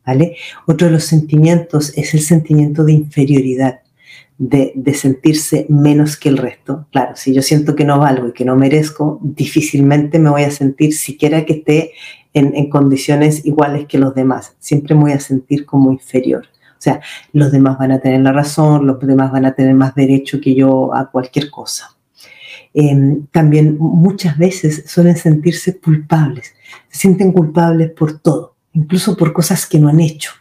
¿Vale? 0.04 0.37
Otro 0.66 0.87
de 0.87 0.95
los 0.95 1.04
sentimientos 1.04 1.92
es 1.97 2.14
el 2.14 2.21
sentimiento 2.21 2.85
de 2.85 2.92
inferioridad 2.92 3.80
de, 4.38 4.95
sentirse 4.95 5.66
menos 5.69 6.16
que 6.16 6.28
el 6.28 6.38
resto. 6.38 6.87
Claro, 6.93 7.16
si 7.16 7.33
yo 7.33 7.43
siento 7.43 7.75
que 7.75 7.85
no 7.85 7.99
valgo 7.99 8.28
y 8.28 8.33
que 8.33 8.45
no 8.45 8.57
merezco, 8.57 9.19
difícilmente 9.23 10.19
me 10.19 10.31
voy 10.31 10.43
a 10.43 10.50
sentir 10.50 10.93
siquiera 10.93 11.45
que 11.45 11.55
esté 11.55 11.93
en, 12.35 12.69
condiciones 12.69 13.45
iguales 13.47 13.87
que 13.87 13.99
los 13.99 14.14
demás. 14.14 14.57
Siempre 14.59 14.95
me 14.95 15.02
voy 15.02 15.12
a 15.12 15.21
sentir 15.21 15.64
como 15.64 15.90
inferior. 15.90 16.47
O 16.73 16.81
sea, 16.87 17.00
los 17.33 17.50
demás 17.50 17.78
van 17.78 17.93
a 17.93 18.00
tener 18.00 18.21
la 18.21 18.33
razón, 18.33 18.87
los 18.87 19.00
demás 19.00 19.33
van 19.33 19.47
a 19.47 19.55
tener 19.55 19.75
más 19.75 19.95
derecho 19.95 20.40
que 20.40 20.55
yo 20.55 20.95
a 20.95 21.11
cualquier 21.11 21.50
cosa. 21.50 21.97
Em, 22.75 23.26
también 23.28 23.78
muchas 23.78 24.37
veces 24.37 24.85
suelen 24.87 25.16
sentirse 25.16 25.78
culpables, 25.81 26.55
se 26.90 26.99
sienten 26.99 27.33
culpables 27.33 27.90
por 27.93 28.21
todo, 28.21 28.57
incluso 28.75 29.16
por 29.16 29.33
cosas 29.33 29.64
que 29.64 29.78
no 29.78 29.88
han 29.88 30.00
hecho. 30.00 30.33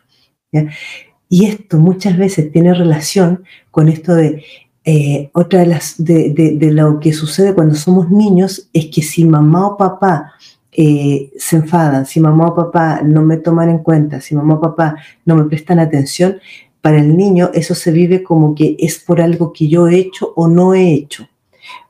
Y 1.30 1.46
esto 1.46 1.80
muchas 1.80 2.18
veces 2.18 2.52
tiene 2.52 2.74
relación 2.74 3.44
con 3.72 3.90
esto 3.90 4.14
de, 4.16 4.44
eh, 4.88 5.32
otra 5.34 5.62
de, 5.62 5.66
las, 5.66 5.96
de, 5.98 6.70
lo 6.72 7.00
que 7.00 7.12
sucede 7.12 7.56
cuando 7.56 7.74
somos 7.74 8.12
niños 8.12 8.70
es 8.72 8.86
que 8.86 9.02
si 9.02 9.26
mamá 9.26 9.68
o 9.68 9.78
papá 9.78 10.34
eh, 10.72 11.32
se 11.38 11.56
enfadan, 11.56 12.06
si 12.06 12.20
mamá 12.20 12.50
o 12.50 12.56
papá 12.56 13.02
no 13.04 13.24
me 13.24 13.38
toman 13.38 13.70
en 13.70 13.80
cuenta, 13.80 14.22
si 14.22 14.36
mamá 14.36 14.56
o 14.56 14.62
papá 14.62 14.96
no 15.26 15.36
me 15.36 15.46
prestan 15.46 15.80
atención, 15.80 16.38
para 16.82 17.00
el 17.00 17.18
niño 17.18 17.50
eso 17.56 17.74
se 17.74 17.92
vive 17.92 18.22
como 18.22 18.54
que 18.54 18.76
es 18.78 19.00
por 19.00 19.22
algo 19.22 19.52
que 19.54 19.68
yo 19.68 19.88
he 19.88 19.96
hecho 19.98 20.34
o 20.36 20.48
no 20.48 20.76
he 20.76 20.94
hecho. 20.94 21.28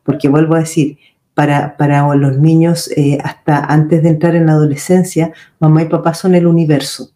Porque 0.04 0.30
vuelvo 0.30 0.56
a 0.56 0.60
decir, 0.60 0.98
para, 1.34 1.76
para 1.76 2.16
los 2.16 2.38
niños 2.38 2.90
eh, 2.96 3.18
hasta 3.22 3.60
antes 3.66 4.02
de 4.04 4.10
entrar 4.10 4.36
en 4.36 4.46
la 4.46 4.54
adolescencia, 4.54 5.34
mamá 5.60 5.82
y 5.82 5.90
papá 5.90 6.14
son 6.14 6.34
el 6.34 6.48
universo. 6.48 7.12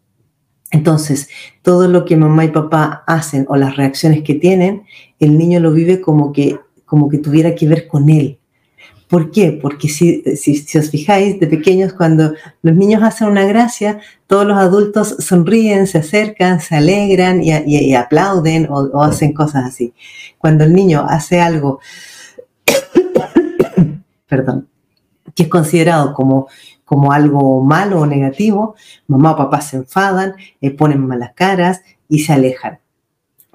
Entonces, 0.70 1.28
todo 1.62 1.88
lo 1.88 2.04
que 2.04 2.16
mamá 2.16 2.44
y 2.44 2.48
papá 2.48 3.02
hacen 3.06 3.44
o 3.48 3.56
las 3.56 3.76
reacciones 3.76 4.22
que 4.22 4.34
tienen, 4.34 4.84
el 5.18 5.36
niño 5.36 5.60
lo 5.60 5.72
vive 5.72 6.00
como 6.00 6.32
que, 6.32 6.58
como 6.84 7.08
que 7.08 7.18
tuviera 7.18 7.54
que 7.54 7.66
ver 7.66 7.88
con 7.88 8.08
él. 8.08 8.38
¿Por 9.08 9.32
qué? 9.32 9.58
Porque 9.60 9.88
si, 9.88 10.22
si, 10.36 10.78
os 10.78 10.88
fijáis, 10.88 11.40
de 11.40 11.48
pequeños, 11.48 11.92
cuando 11.92 12.32
los 12.62 12.76
niños 12.76 13.02
hacen 13.02 13.26
una 13.26 13.44
gracia, 13.44 13.98
todos 14.28 14.46
los 14.46 14.56
adultos 14.56 15.16
sonríen, 15.18 15.88
se 15.88 15.98
acercan, 15.98 16.60
se 16.60 16.76
alegran 16.76 17.42
y, 17.42 17.94
aplauden 17.94 18.68
o, 18.70 18.82
o, 18.92 19.02
hacen 19.02 19.32
cosas 19.32 19.64
así. 19.64 19.92
Cuando 20.38 20.62
el 20.62 20.72
niño 20.72 21.04
hace 21.08 21.40
algo, 21.40 21.80
perdón, 24.28 24.68
que 25.34 25.42
es 25.42 25.48
considerado 25.48 26.14
como 26.14 26.46
como 26.90 27.12
algo 27.12 27.62
malo 27.62 28.00
o 28.00 28.06
negativo, 28.06 28.74
mamá 29.06 29.30
o 29.30 29.36
papá 29.36 29.60
se 29.60 29.76
enfadan, 29.76 30.34
le 30.60 30.72
ponen 30.72 31.06
malas 31.06 31.34
caras 31.36 31.82
y 32.08 32.18
se 32.18 32.32
alejan. 32.32 32.80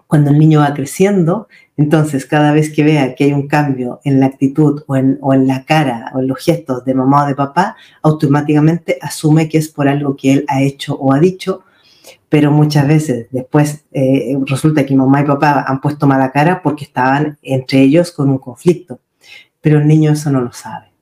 Cuando 0.08 0.32
el 0.32 0.40
niño 0.40 0.62
va 0.62 0.74
creciendo, 0.74 1.50
entonces 1.76 2.26
cada 2.26 2.54
vez 2.54 2.72
que 2.72 2.86
vea 2.86 3.14
que 3.14 3.26
hay 3.26 3.34
un 3.34 3.50
cambio 3.50 4.00
en 4.06 4.22
la 4.22 4.28
actitud 4.28 4.84
o 4.88 4.96
en, 4.96 5.20
la 5.48 5.66
cara 5.66 6.14
o 6.16 6.22
en 6.22 6.30
los 6.30 6.38
gestos 6.40 6.86
de 6.86 6.94
mamá 6.94 7.26
o 7.26 7.28
de 7.28 7.36
papá, 7.36 7.76
automáticamente 8.02 8.98
asume 9.02 9.50
que 9.50 9.58
es 9.58 9.68
por 9.68 9.90
algo 9.90 10.16
que 10.16 10.32
él 10.32 10.46
ha 10.48 10.62
hecho 10.62 10.96
o 10.96 11.12
ha 11.12 11.20
dicho, 11.20 11.64
pero 12.30 12.52
muchas 12.52 12.88
veces 12.88 13.28
después 13.32 13.84
eh, 13.92 14.38
resulta 14.46 14.86
que 14.86 14.96
mamá 14.96 15.20
y 15.20 15.26
papá 15.26 15.66
han 15.68 15.82
puesto 15.82 16.08
mala 16.08 16.32
cara 16.32 16.62
porque 16.64 16.86
estaban 16.86 17.38
entre 17.42 17.82
ellos 17.82 18.14
con 18.14 18.30
un 18.30 18.38
conflicto, 18.38 19.02
pero 19.60 19.80
el 19.80 19.88
niño 19.88 20.14
eso 20.14 20.32
no 20.32 20.40
lo 20.40 20.54
sabe. 20.54 20.96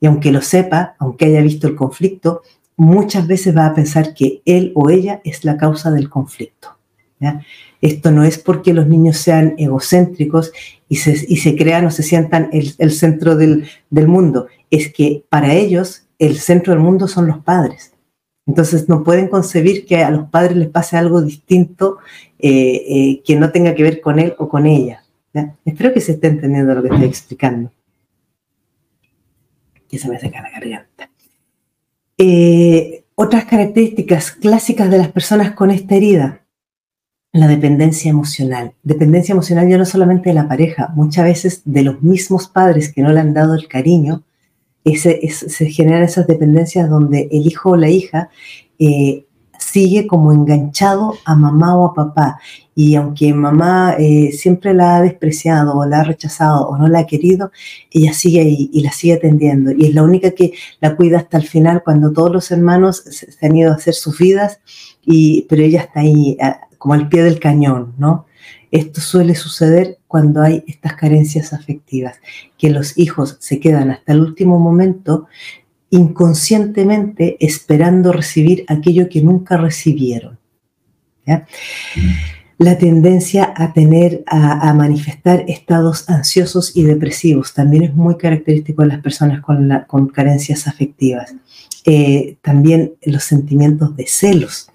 Y 0.00 0.06
aunque 0.06 0.32
lo 0.32 0.40
sepa, 0.40 0.96
aunque 0.98 1.26
haya 1.26 1.42
visto 1.42 1.68
el 1.68 1.76
conflicto, 1.76 2.42
muchas 2.76 3.26
veces 3.26 3.54
va 3.54 3.66
a 3.66 3.74
pensar 3.74 4.14
que 4.14 4.40
él 4.46 4.72
o 4.74 4.88
ella 4.88 5.20
es 5.22 5.44
la 5.44 5.58
causa 5.58 5.90
del 5.90 6.08
conflicto. 6.08 6.76
Esto 7.82 8.10
no 8.10 8.24
es 8.24 8.38
porque 8.38 8.72
los 8.72 8.86
niños 8.86 9.18
sean 9.18 9.54
egocéntricos 9.58 10.52
y 10.88 10.96
se, 10.96 11.56
crean 11.56 11.84
o 11.84 11.90
se 11.90 12.02
sientan 12.02 12.48
el, 12.52 12.90
centro 12.92 13.36
del, 13.36 13.68
mundo, 13.90 14.46
es 14.70 14.92
que 14.92 15.24
para 15.28 15.52
ellos 15.52 16.06
el 16.18 16.38
centro 16.38 16.72
del 16.72 16.82
mundo 16.82 17.08
son 17.08 17.26
los 17.26 17.38
padres. 17.40 17.92
Entonces 18.46 18.88
no 18.88 19.04
pueden 19.04 19.28
concebir 19.28 19.84
que 19.84 20.02
a 20.02 20.10
los 20.10 20.30
padres 20.30 20.56
les 20.56 20.68
pase 20.68 20.96
algo 20.96 21.20
distinto 21.20 21.98
eh, 22.38 22.82
eh, 22.88 23.22
que 23.24 23.36
no 23.36 23.50
tenga 23.52 23.74
que 23.74 23.82
ver 23.82 24.00
con 24.00 24.18
él 24.18 24.34
o 24.38 24.48
con 24.48 24.66
ella. 24.66 25.04
Espero 25.64 25.92
que 25.92 26.00
se 26.00 26.12
esté 26.12 26.28
entendiendo 26.28 26.74
lo 26.74 26.82
que 26.82 26.88
estoy 26.88 27.04
explicando 27.04 27.70
que 29.90 29.98
se 29.98 30.08
me 30.08 30.18
seca 30.18 30.40
la 30.40 30.50
garganta. 30.50 31.10
Eh, 32.16 33.04
otras 33.14 33.44
características 33.44 34.32
clásicas 34.32 34.90
de 34.90 34.98
las 34.98 35.08
personas 35.08 35.52
con 35.52 35.70
esta 35.70 35.96
herida, 35.96 36.46
la 37.32 37.48
dependencia 37.48 38.10
emocional. 38.10 38.74
Dependencia 38.82 39.32
emocional 39.32 39.68
ya 39.68 39.78
no 39.78 39.84
solamente 39.84 40.30
de 40.30 40.34
la 40.34 40.48
pareja, 40.48 40.92
muchas 40.94 41.24
veces 41.24 41.62
de 41.64 41.82
los 41.82 42.02
mismos 42.02 42.48
padres 42.48 42.92
que 42.92 43.02
no 43.02 43.12
le 43.12 43.20
han 43.20 43.34
dado 43.34 43.54
el 43.54 43.68
cariño, 43.68 44.22
se 44.84 45.70
generan 45.70 46.02
esas 46.02 46.26
dependencias 46.26 46.88
donde 46.88 47.28
el 47.30 47.46
hijo 47.46 47.70
o 47.70 47.76
la 47.76 47.90
hija 47.90 48.30
eh, 48.78 49.26
sigue 49.60 50.06
como 50.06 50.32
enganchado 50.32 51.14
a 51.24 51.34
mamá 51.34 51.76
o 51.76 51.86
a 51.86 51.94
papá. 51.94 52.40
Y 52.74 52.94
aunque 52.94 53.32
mamá 53.34 53.94
eh, 53.98 54.32
siempre 54.32 54.72
la 54.74 54.96
ha 54.96 55.02
despreciado 55.02 55.76
o 55.76 55.84
la 55.86 56.00
ha 56.00 56.04
rechazado 56.04 56.66
o 56.68 56.78
no 56.78 56.88
la 56.88 57.00
ha 57.00 57.06
querido, 57.06 57.52
ella 57.90 58.12
sigue 58.14 58.40
ahí 58.40 58.70
y 58.72 58.80
la 58.82 58.90
sigue 58.90 59.14
atendiendo. 59.14 59.70
Y 59.72 59.86
es 59.86 59.94
la 59.94 60.02
única 60.02 60.30
que 60.32 60.54
la 60.80 60.96
cuida 60.96 61.18
hasta 61.18 61.36
el 61.36 61.46
final 61.46 61.82
cuando 61.84 62.12
todos 62.12 62.32
los 62.32 62.50
hermanos 62.50 63.04
se, 63.04 63.46
han 63.46 63.54
ido 63.54 63.70
a 63.70 63.76
hacer 63.76 63.94
sus 63.94 64.18
vidas, 64.18 64.60
y, 65.04 65.46
pero 65.48 65.62
ella 65.62 65.82
está 65.82 66.00
ahí 66.00 66.36
como 66.78 66.94
al 66.94 67.08
pie 67.08 67.22
del 67.22 67.38
cañón, 67.38 67.94
¿no? 67.98 68.26
Esto 68.70 69.00
suele 69.00 69.34
suceder 69.34 69.98
cuando 70.06 70.42
hay 70.42 70.64
estas 70.66 70.94
carencias 70.94 71.52
afectivas, 71.52 72.20
que 72.56 72.70
los 72.70 72.96
hijos 72.96 73.36
se 73.40 73.58
quedan 73.58 73.90
hasta 73.90 74.12
el 74.12 74.20
último 74.20 74.58
momento 74.58 75.26
inconscientemente 75.90 77.36
esperando 77.44 78.12
recibir 78.12 78.64
aquello 78.68 79.08
que 79.08 79.22
nunca 79.22 79.56
recibieron. 79.56 80.38
La 82.58 82.76
tendencia 82.76 83.54
a 83.56 83.72
tener, 83.72 84.22
a, 84.26 84.72
manifestar 84.74 85.44
estados 85.48 86.08
ansiosos 86.10 86.76
y 86.76 86.82
depresivos 86.82 87.54
también 87.54 87.84
es 87.84 87.94
muy 87.94 88.16
característico 88.16 88.82
de 88.82 88.88
las 88.88 89.00
personas 89.00 89.40
con, 89.40 90.08
carencias 90.08 90.68
afectivas. 90.68 91.34
Eh, 91.86 92.36
también 92.42 92.92
los 93.02 93.24
sentimientos 93.24 93.96
de 93.96 94.06
celos. 94.06 94.70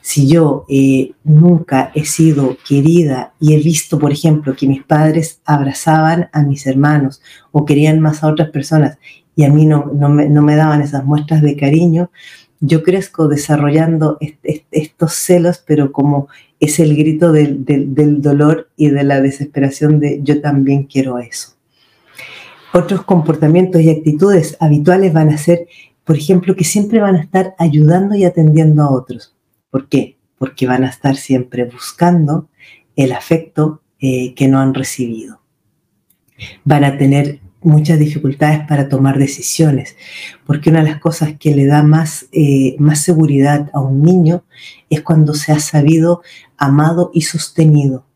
Si 0.00 0.26
yo 0.26 0.64
eh, 0.70 1.12
nunca 1.22 1.92
he 1.94 2.06
sido 2.06 2.56
querida 2.66 3.34
y 3.38 3.52
he 3.52 3.58
visto, 3.58 3.98
por 3.98 4.10
ejemplo, 4.10 4.56
que 4.56 4.66
mis 4.66 4.82
padres 4.82 5.40
abrazaban 5.44 6.30
a 6.32 6.42
mis 6.42 6.66
hermanos 6.66 7.20
o 7.52 7.66
querían 7.66 8.00
más 8.00 8.24
a 8.24 8.28
otras 8.28 8.48
personas 8.48 8.96
y 9.36 9.44
a 9.44 9.50
mí 9.50 9.66
no, 9.66 9.90
no, 9.94 10.08
me, 10.08 10.56
daban 10.56 10.82
esas 10.82 11.04
muestras 11.04 11.42
de 11.42 11.56
cariño, 11.56 12.10
yo 12.60 12.82
crezco 12.82 13.26
desarrollando 13.26 14.18
estos 14.70 15.14
celos, 15.14 15.62
pero 15.66 15.92
como 15.92 16.28
es 16.58 16.78
el 16.78 16.94
grito 16.94 17.32
del, 17.32 17.64
del, 17.64 18.20
dolor 18.20 18.68
y 18.76 18.90
de 18.90 19.02
la 19.02 19.20
desesperación 19.20 19.98
de 19.98 20.20
yo 20.22 20.42
también 20.42 20.84
quiero 20.84 21.18
eso. 21.18 21.54
Otros 22.74 23.02
comportamientos 23.04 23.80
y 23.80 23.90
actitudes 23.90 24.56
habituales 24.60 25.12
van 25.12 25.30
a 25.30 25.38
ser, 25.38 25.66
por 26.04 26.16
ejemplo, 26.16 26.54
que 26.54 26.64
siempre 26.64 27.00
van 27.00 27.16
a 27.16 27.22
estar 27.22 27.54
ayudando 27.58 28.14
y 28.14 28.24
atendiendo 28.24 28.82
a 28.82 28.90
otros. 28.90 29.34
¿Por 29.70 29.88
qué? 29.88 30.18
Porque 30.38 30.66
van 30.66 30.84
a 30.84 30.88
estar 30.90 31.16
siempre 31.16 31.64
buscando 31.64 32.48
el 32.94 33.12
afecto 33.12 33.80
eh, 34.00 34.34
que 34.34 34.48
no 34.48 34.60
han 34.60 34.74
recibido. 34.74 35.40
Van 36.64 36.84
a 36.84 36.98
tener 36.98 37.40
muchas 37.62 37.98
dificultades 37.98 38.60
para 38.66 38.88
tomar 38.88 39.18
decisiones, 39.18 39.96
porque 40.46 40.70
una 40.70 40.82
de 40.82 40.90
las 40.90 41.00
cosas 41.00 41.34
que 41.38 41.54
le 41.54 41.66
da 41.66 41.82
más, 41.82 42.26
eh, 42.32 42.76
más 42.78 43.00
seguridad 43.00 43.70
a 43.72 43.80
un 43.80 44.02
niño 44.02 44.44
es 44.88 45.02
cuando 45.02 45.34
se 45.34 45.52
ha 45.52 45.60
sabido 45.60 46.22
amado 46.56 47.10
y 47.12 47.22
sostenido. 47.22 48.06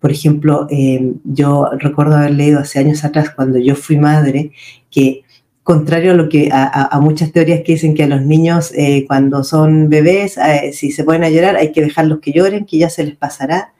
Por 0.00 0.10
ejemplo, 0.10 0.66
eh, 0.70 1.12
yo 1.24 1.68
recuerdo 1.78 2.16
haber 2.16 2.32
leído 2.32 2.60
hace 2.60 2.78
años 2.78 3.04
atrás, 3.04 3.30
cuando 3.30 3.58
yo 3.58 3.74
fui 3.76 3.98
madre, 3.98 4.52
que 4.90 5.22
contrario 5.62 6.12
a 6.12 6.14
lo 6.14 6.30
que 6.30 6.48
a, 6.50 6.98
muchas 7.00 7.30
teorías 7.30 7.60
que 7.62 7.72
dicen 7.72 7.94
que 7.94 8.04
a 8.04 8.06
los 8.06 8.22
niños 8.22 8.72
eh, 8.74 9.04
cuando 9.06 9.44
son 9.44 9.90
bebés, 9.90 10.38
si 10.72 10.92
se 10.92 11.04
pueden 11.04 11.30
llorar, 11.30 11.56
hay 11.56 11.72
que 11.72 11.82
dejarlos 11.82 12.20
que 12.20 12.32
lloren, 12.32 12.64
que 12.64 12.78
ya 12.78 12.88
se 12.88 13.04
les 13.04 13.16
pasará. 13.16 13.74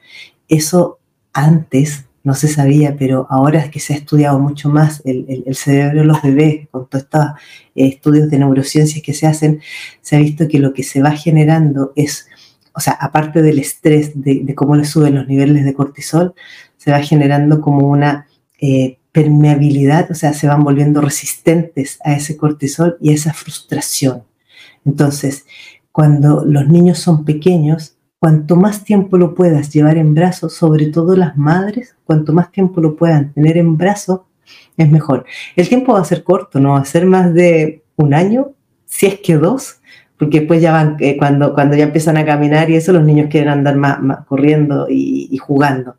Eso 0.47 0.99
antes 1.33 2.08
no 2.23 2.33
se 2.33 2.47
sabía, 2.47 2.95
pero 2.97 3.27
ahora 3.29 3.59
es 3.59 3.69
que 3.69 3.79
se 3.79 3.93
ha 3.93 3.97
estudiado 3.97 4.39
mucho 4.39 4.69
más 4.69 5.01
el, 5.05 5.43
cerebro 5.55 6.01
de 6.01 6.05
los 6.05 6.21
bebés, 6.21 6.67
con 6.69 6.87
todos 6.87 7.05
estos 7.05 7.25
eh, 7.75 7.87
estudios 7.87 8.29
de 8.29 8.39
neurociencias 8.39 9.03
que 9.03 9.13
se 9.13 9.27
hacen, 9.27 9.61
se 10.01 10.15
ha 10.15 10.19
visto 10.19 10.47
que 10.47 10.59
lo 10.59 10.73
que 10.73 10.83
se 10.83 11.01
va 11.01 11.11
generando 11.11 11.93
es, 11.95 12.27
o 12.73 12.79
sea, 12.79 12.93
aparte 12.93 13.41
del 13.41 13.59
estrés, 13.59 14.11
de, 14.15 14.53
cómo 14.55 14.75
le 14.75 14.85
suben 14.85 15.15
los 15.15 15.27
niveles 15.27 15.63
de 15.63 15.73
cortisol, 15.73 16.33
se 16.77 16.91
va 16.91 17.01
generando 17.01 17.61
como 17.61 17.87
una 17.87 18.27
eh, 18.59 18.97
permeabilidad, 19.11 20.11
o 20.11 20.15
sea, 20.15 20.33
se 20.33 20.47
van 20.47 20.63
volviendo 20.63 21.01
resistentes 21.01 21.99
a 22.03 22.13
ese 22.13 22.37
cortisol 22.37 22.97
y 23.01 23.11
a 23.11 23.15
esa 23.15 23.33
frustración. 23.33 24.23
Entonces, 24.85 25.45
cuando 25.91 26.45
los 26.45 26.67
niños 26.67 26.99
son 26.99 27.25
pequeños, 27.25 27.95
cuanto 28.19 28.57
más 28.57 28.83
tiempo 28.83 29.17
lo 29.17 29.33
puedas 29.33 29.71
llevar 29.73 29.97
en 29.97 30.13
brazos, 30.13 30.53
sobre 30.53 30.87
todo 30.87 31.15
las 31.15 31.37
madres, 31.37 31.95
cuanto 32.03 32.33
más 32.33 32.51
tiempo 32.51 32.81
lo 32.81 32.95
puedan 32.95 33.33
tener 33.33 33.57
en 33.57 33.77
brazos, 33.77 34.21
es 34.77 34.89
mejor. 34.89 35.25
El 35.55 35.69
tiempo 35.69 35.93
va 35.93 36.01
a 36.01 36.05
ser 36.05 36.23
corto, 36.23 36.59
no 36.59 36.71
va 36.73 36.79
a 36.79 36.85
ser 36.85 37.05
más 37.05 37.33
de 37.33 37.83
un 37.95 38.13
año, 38.13 38.51
si 38.85 39.07
es 39.07 39.19
que 39.19 39.35
dos, 39.37 39.77
porque 40.17 40.39
después 40.39 40.61
ya 40.61 40.73
van, 40.73 40.97
eh, 40.99 41.15
cuando, 41.17 41.53
cuando 41.53 41.77
ya 41.77 41.85
empiezan 41.85 42.17
a 42.17 42.25
caminar 42.25 42.69
y 42.69 42.75
eso, 42.75 42.91
los 42.91 43.03
niños 43.03 43.27
quieren 43.29 43.49
andar 43.49 43.77
más, 43.77 44.25
corriendo 44.27 44.87
y, 44.89 45.29
y 45.31 45.37
jugando. 45.37 45.95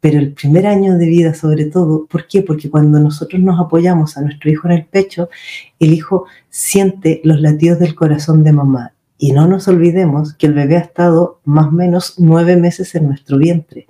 Pero 0.00 0.18
el 0.18 0.34
primer 0.34 0.66
año 0.66 0.98
de 0.98 1.06
vida, 1.06 1.32
sobre 1.32 1.64
todo, 1.64 2.06
¿por 2.06 2.26
qué? 2.26 2.42
Porque 2.42 2.68
cuando 2.68 3.00
nosotros 3.00 3.40
nos 3.40 3.58
apoyamos 3.58 4.18
a 4.18 4.20
nuestro 4.20 4.50
hijo 4.50 4.68
en 4.68 4.74
el 4.74 4.84
pecho, 4.84 5.30
el 5.78 5.94
hijo 5.94 6.26
siente 6.50 7.22
los 7.24 7.40
latidos 7.40 7.78
del 7.78 7.94
corazón 7.94 8.44
de 8.44 8.52
mamá 8.52 8.93
y 9.18 9.32
no 9.32 9.46
nos 9.46 9.68
olvidemos 9.68 10.34
que 10.34 10.46
el 10.46 10.54
bebé 10.54 10.76
ha 10.76 10.80
estado 10.80 11.40
más 11.44 11.68
o 11.68 11.70
menos 11.70 12.14
nueve 12.18 12.56
meses 12.56 12.94
en 12.94 13.06
nuestro 13.06 13.38
vientre 13.38 13.86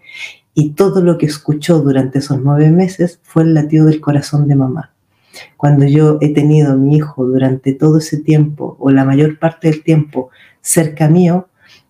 y 0.54 0.71
todo 0.71 1.02
lo 1.02 1.19
que 1.19 1.26
escuchó 1.26 1.81
durante 1.81 2.21
esos 2.21 2.40
nueve 2.40 2.71
meses 2.71 3.19
fue 3.23 3.43
el 3.43 3.54
latido 3.54 3.87
del 3.87 4.00
corazón 4.00 4.47
de 4.47 4.54
mamá. 4.54 4.93
Cuando 5.57 5.85
yo 5.85 6.19
he 6.21 6.33
tenido 6.33 6.73
a 6.73 6.76
mi 6.76 6.97
hijo 6.97 7.25
durante 7.25 7.73
todo 7.73 7.99
ese 7.99 8.19
tiempo 8.19 8.76
o 8.78 8.90
la 8.90 9.04
mayor 9.04 9.38
parte 9.38 9.69
del 9.69 9.83
tiempo 9.83 10.31
cerca 10.61 11.09
mío, 11.09 11.49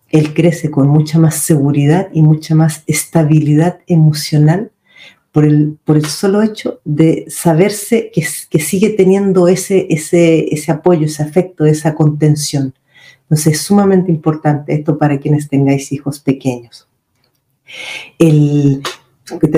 él 0.09 0.33
crece 0.33 0.71
con 0.71 0.87
mucha 0.87 1.19
más 1.19 1.35
seguridad 1.35 2.09
y 2.13 2.21
mucha 2.21 2.55
más 2.55 2.83
estabilidad 2.87 3.79
emocional 3.85 4.71
por 5.31 5.45
el, 5.45 5.77
por 5.83 5.97
el 5.97 6.05
solo 6.05 6.41
hecho 6.41 6.79
de 6.85 7.25
saberse 7.27 8.09
que, 8.13 8.25
que 8.49 8.59
sigue 8.59 8.91
teniendo 8.91 9.47
ese, 9.47 9.85
ese, 9.89 10.53
ese 10.53 10.71
apoyo, 10.71 11.05
ese 11.05 11.23
afecto, 11.23 11.65
esa 11.65 11.93
contención. 11.93 12.73
Entonces 13.25 13.53
es 13.53 13.61
sumamente 13.61 14.11
importante 14.11 14.73
esto 14.73 14.97
para 14.97 15.17
quienes 15.17 15.49
tengáis 15.49 15.91
hijos 15.91 16.19
pequeños. 16.19 16.87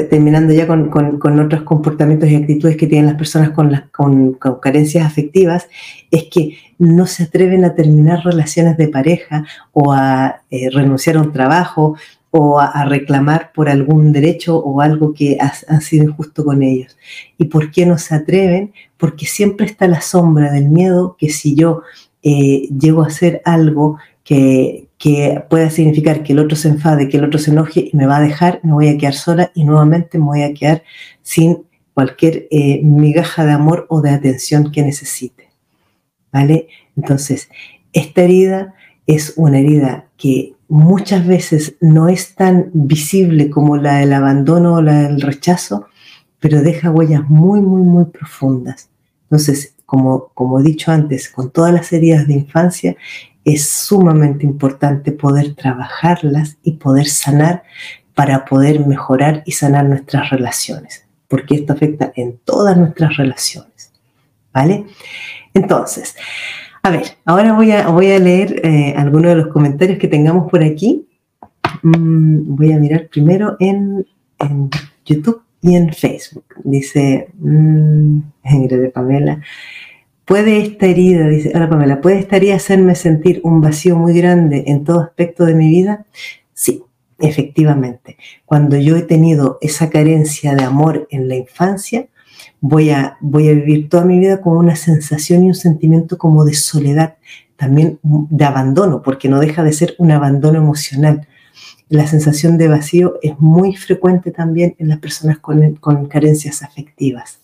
terminando 0.09 0.53
ya 0.53 0.65
con, 0.65 1.39
otros 1.39 1.63
comportamientos 1.63 2.30
y 2.30 2.36
actitudes 2.36 2.77
que 2.77 2.88
tienen 2.88 3.08
las 3.08 3.17
personas 3.17 3.49
con, 3.49 3.71
las, 3.71 3.89
con, 3.89 4.38
carencias 4.62 5.06
afectivas, 5.06 5.67
es 6.10 6.25
que 6.32 6.58
no 6.80 7.06
se 7.06 7.23
atreven 7.23 7.65
a 7.65 7.75
terminar 7.75 8.23
relaciones 8.23 8.77
de 8.77 8.88
pareja 8.88 9.45
o 9.73 9.91
a 9.91 10.41
eh, 10.49 10.69
renunciar 10.69 11.17
a 11.17 11.21
un 11.21 11.34
trabajo 11.34 11.97
o 12.30 12.60
a, 12.60 12.86
reclamar 12.86 13.51
por 13.53 13.69
algún 13.69 14.12
derecho 14.12 14.58
o 14.58 14.82
algo 14.82 15.13
que 15.13 15.38
ha, 15.39 15.82
sido 15.82 16.06
injusto 16.06 16.45
con 16.45 16.62
ellos. 16.62 16.97
¿Y 17.38 17.45
por 17.45 17.71
qué 17.71 17.86
no 17.86 17.97
se 17.97 18.15
atreven? 18.15 18.73
Porque 18.97 19.25
siempre 19.25 19.65
está 19.65 19.88
la 19.88 20.01
sombra 20.01 20.51
del 20.51 20.69
miedo 20.69 21.15
que 21.17 21.30
si 21.30 21.56
yo 21.56 21.82
eh, 22.29 22.67
llego 22.77 23.03
a 23.03 23.07
hacer 23.07 23.41
algo 23.45 23.97
que, 24.25 24.89
que, 24.97 25.41
pueda 25.49 25.69
significar 25.69 26.23
que 26.23 26.33
el 26.33 26.39
otro 26.39 26.57
se 26.57 26.67
enfade, 26.67 27.07
que 27.07 27.15
el 27.15 27.23
otro 27.23 27.39
se 27.39 27.51
enoje 27.51 27.89
y 27.89 27.95
me 27.95 28.05
va 28.05 28.17
a 28.17 28.21
dejar, 28.21 28.59
me 28.63 28.73
voy 28.73 28.89
a 28.89 28.97
quedar 28.97 29.13
sola 29.13 29.49
y 29.55 29.63
nuevamente 29.63 30.17
me 30.17 30.25
voy 30.25 30.43
a 30.43 30.53
quedar 30.53 30.83
sin 31.21 31.63
cualquier 31.93 32.47
eh, 32.51 32.81
migaja 32.83 33.45
de 33.45 33.53
amor 33.53 33.87
o 33.89 34.01
de 34.01 34.09
atención 34.09 34.73
que 34.73 34.83
necesite. 34.83 35.47
¿Vale? 36.33 36.67
Entonces, 36.97 37.47
esta 37.93 38.23
herida 38.23 38.75
es 39.05 39.33
una 39.37 39.59
herida 39.59 40.09
que 40.17 40.53
muchas 40.67 41.25
veces 41.25 41.77
no 41.79 42.09
es 42.09 42.35
tan 42.35 42.71
visible 42.73 43.49
como 43.49 43.77
la 43.77 43.99
del 43.99 44.11
abandono 44.11 44.73
o 44.73 44.81
la 44.81 45.03
del 45.03 45.21
rechazo, 45.21 45.87
pero 46.41 46.61
deja 46.61 46.91
huellas 46.91 47.29
muy, 47.29 47.61
muy, 47.61 47.83
muy 47.83 48.05
profundas. 48.05 48.89
Entonces, 49.23 49.76
como, 49.88 50.28
como 50.34 50.60
he 50.60 50.63
dicho 50.63 50.91
antes, 50.91 51.30
con 51.30 51.50
todas 51.50 51.73
las 51.73 51.91
heridas 51.93 52.28
de 52.28 52.34
infancia, 52.34 52.97
es 53.45 53.69
sumamente 53.69 54.45
importante 54.45 55.13
poder 55.13 55.56
trabajarlas 55.56 56.58
y 56.62 56.73
poder 56.73 57.08
sanar 57.08 57.63
para 58.13 58.43
poder 58.43 58.86
mejorar 58.86 59.43
y 59.45 59.54
sanar 59.54 59.86
nuestras 59.86 60.30
relaciones, 60.30 61.06
porque 61.30 61.56
esto 61.56 61.71
afecta 61.71 62.12
en 62.17 62.38
todas 62.43 62.76
nuestras 62.76 63.15
relaciones. 63.15 63.93
¿Vale? 64.54 64.88
Entonces, 65.54 66.15
a 66.84 66.89
ver, 66.89 67.04
ahora 67.23 67.54
voy 67.54 67.71
a, 67.71 67.88
voy 67.88 68.12
a 68.12 68.19
leer 68.19 68.60
eh, 68.65 68.93
algunos 68.97 69.30
de 69.30 69.36
los 69.36 69.47
comentarios 69.47 70.00
que 70.00 70.10
tengamos 70.10 70.52
por 70.52 70.63
aquí. 70.63 71.08
Mm, 71.84 72.56
voy 72.56 72.73
a 72.73 72.78
mirar 72.78 73.08
primero 73.08 73.56
en, 73.60 74.06
en 74.39 74.69
YouTube 75.06 75.46
y 75.62 75.76
en 75.76 75.93
Facebook. 75.93 76.46
Dice 76.63 77.30
mmm, 77.39 78.20
de 78.43 78.91
Pamela. 78.93 79.41
¿Puede 80.26 80.58
esta 80.58 80.88
herida, 80.88 81.28
dice 81.30 81.52
ahora 81.54 81.70
Pamela, 81.70 82.02
puede 82.02 82.20
esta 82.20 82.38
hacerme 82.54 82.96
sentir 82.96 83.39
un 83.43 83.62
vacío 83.62 83.96
muy 83.96 84.13
grande 84.13 84.65
en 84.67 84.84
todo 84.84 85.00
aspecto 85.00 85.46
de 85.46 85.56
mi 85.56 85.70
vida? 85.70 86.06
Sí, 86.54 86.84
efectivamente. 87.17 88.17
Cuando 88.46 88.76
yo 88.78 88.98
he 88.98 89.04
tenido 89.04 89.58
esa 89.62 89.89
carencia 89.89 90.54
de 90.54 90.63
amor 90.63 91.08
en 91.12 91.30
la 91.30 91.36
infancia, 91.36 92.08
voy 92.60 92.89
a, 92.89 93.17
voy 93.22 93.48
a 93.48 93.54
vivir 93.54 93.88
toda 93.88 94.04
mi 94.04 94.20
vida 94.20 94.41
con 94.41 94.58
una 94.58 94.76
sensación 94.76 95.46
y 95.46 95.48
un 95.48 95.56
sentimiento 95.56 96.17
como 96.17 96.43
de 96.43 96.56
soledad, 96.56 97.15
también 97.56 98.00
de 98.04 98.46
abandono, 98.46 99.02
porque 99.02 99.30
no 99.30 99.39
deja 99.39 99.63
de 99.63 99.74
ser 99.74 99.96
un 99.98 100.12
abandono 100.12 100.58
emocional 100.58 101.28
la 101.89 102.06
sensación 102.08 102.58
de 102.58 102.67
vacío 102.67 103.17
es 103.21 103.39
muy 103.39 103.76
frecuente 103.76 104.32
también 104.32 104.76
en 104.78 104.89
las 104.89 105.00
personas 105.00 105.39
con, 105.39 106.06
carencias 106.08 106.63
afectivas. 106.63 107.39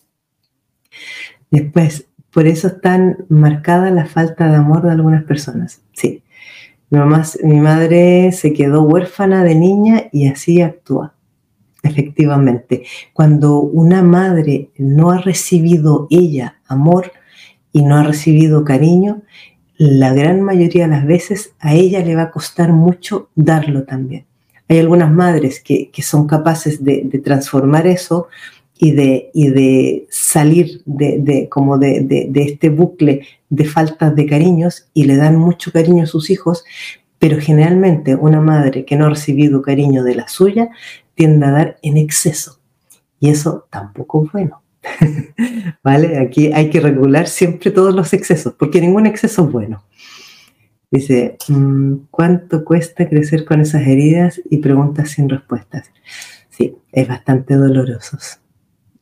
Después, 1.50 2.06
por 2.30 2.46
eso 2.46 2.68
es 2.68 2.80
tan 2.80 3.24
marcada 3.28 3.90
la 3.90 4.06
falta 4.06 4.48
de 4.50 4.56
amor 4.56 4.82
de 4.82 4.90
algunas 4.90 5.24
personas. 5.24 5.80
Sí, 5.92 6.22
mi, 6.90 6.98
mi 7.42 7.60
madre 7.60 8.32
se 8.32 8.52
quedó 8.52 8.82
huérfana 8.82 9.44
de 9.44 9.54
niña 9.54 10.04
y 10.12 10.28
así 10.28 10.60
actúa. 10.60 11.14
Efectivamente, 11.82 12.84
cuando 13.12 13.60
una 13.60 14.02
madre 14.02 14.70
no 14.78 15.10
ha 15.10 15.18
recibido 15.18 16.06
ella 16.10 16.60
amor 16.66 17.12
y 17.72 17.82
no 17.82 17.96
ha 17.96 18.02
recibido 18.02 18.64
cariño, 18.64 19.22
la 19.76 20.12
gran 20.14 20.40
mayoría 20.40 20.84
de 20.84 20.90
las 20.90 21.06
veces 21.06 21.54
a 21.60 21.74
ella 21.74 22.00
le 22.00 22.16
va 22.16 22.22
a 22.22 22.30
costar 22.30 22.72
mucho 22.72 23.30
darlo 23.34 23.84
también. 23.84 24.26
Hay 24.68 24.78
algunas 24.78 25.12
madres 25.12 25.60
que, 25.60 25.90
son 26.02 26.26
capaces 26.26 26.82
de, 26.82 27.20
transformar 27.22 27.86
eso 27.86 28.28
y 28.78 28.92
de, 28.92 29.30
de 29.34 30.06
salir 30.10 30.82
de, 30.86 31.48
como 31.50 31.78
de, 31.78 32.30
este 32.34 32.70
bucle 32.70 33.26
de 33.50 33.64
faltas 33.64 34.14
de 34.16 34.26
cariños 34.26 34.88
y 34.94 35.04
le 35.04 35.16
dan 35.16 35.36
mucho 35.36 35.70
cariño 35.70 36.04
a 36.04 36.06
sus 36.06 36.30
hijos, 36.30 36.64
pero 37.18 37.38
generalmente 37.40 38.14
una 38.14 38.40
madre 38.40 38.84
que 38.84 38.96
no 38.96 39.06
ha 39.06 39.10
recibido 39.10 39.62
cariño 39.62 40.02
de 40.02 40.14
la 40.14 40.28
suya 40.28 40.70
tiende 41.14 41.46
a 41.46 41.50
dar 41.50 41.78
en 41.82 41.96
exceso. 41.96 42.58
Y 43.20 43.30
eso 43.30 43.66
tampoco 43.70 44.24
es 44.24 44.32
bueno. 44.32 44.62
¿Vale? 45.82 46.18
Aquí 46.18 46.52
hay 46.52 46.70
que 46.70 46.80
regular 46.80 47.26
siempre 47.28 47.70
todos 47.70 47.94
los 47.94 48.12
excesos, 48.12 48.54
porque 48.58 48.80
ningún 48.80 49.06
exceso 49.06 49.46
es 49.46 49.52
bueno. 49.52 49.84
Dice, 50.94 51.38
mm, 51.48 52.06
¿cuánto 52.08 52.64
cuesta 52.64 53.08
crecer 53.08 53.44
con 53.44 53.60
esas 53.60 53.82
heridas 53.82 54.40
y 54.48 54.58
preguntas 54.58 55.10
sin 55.10 55.28
respuestas? 55.28 55.90
Sí, 56.50 56.76
es 56.92 57.08
bastante 57.08 57.56
doloroso. 57.56 58.16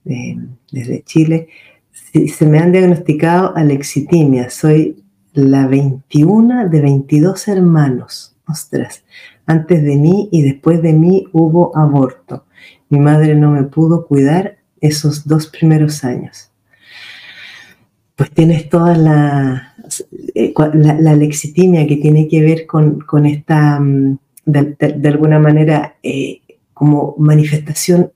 Eh, 0.06 0.38
desde 0.70 1.02
Chile, 1.02 1.48
se 1.92 2.46
me 2.46 2.60
han 2.60 2.72
diagnosticado 2.72 3.54
alexitimia. 3.54 4.48
Soy 4.48 5.04
la 5.34 5.66
21 5.66 6.70
de 6.70 6.80
22 6.80 7.48
hermanos. 7.48 8.36
Ostras, 8.48 9.04
antes 9.44 9.82
de 9.82 9.96
mí 9.96 10.30
y 10.32 10.40
después 10.40 10.80
de 10.80 10.94
mí 10.94 11.26
hubo 11.32 11.76
aborto. 11.76 12.46
Mi 12.88 13.00
madre 13.00 13.34
no 13.34 13.50
me 13.50 13.64
pudo 13.64 14.06
cuidar 14.06 14.56
esos 14.80 15.28
dos 15.28 15.46
primeros 15.46 16.04
años. 16.04 16.51
Pues 18.16 18.30
tienes 18.30 18.68
toda 18.68 18.96
la, 18.96 19.74
eh, 20.34 20.52
la, 20.74 21.14
lexitimia 21.14 21.86
que 21.86 21.96
tiene 21.96 22.28
que 22.28 22.42
ver 22.42 22.66
con, 22.66 23.26
esta, 23.26 23.80
mm, 23.80 24.18
de, 24.44 25.08
alguna 25.08 25.38
manera, 25.38 25.96
eh, 26.02 26.42
como 26.82 27.14
manifestación 27.16 28.10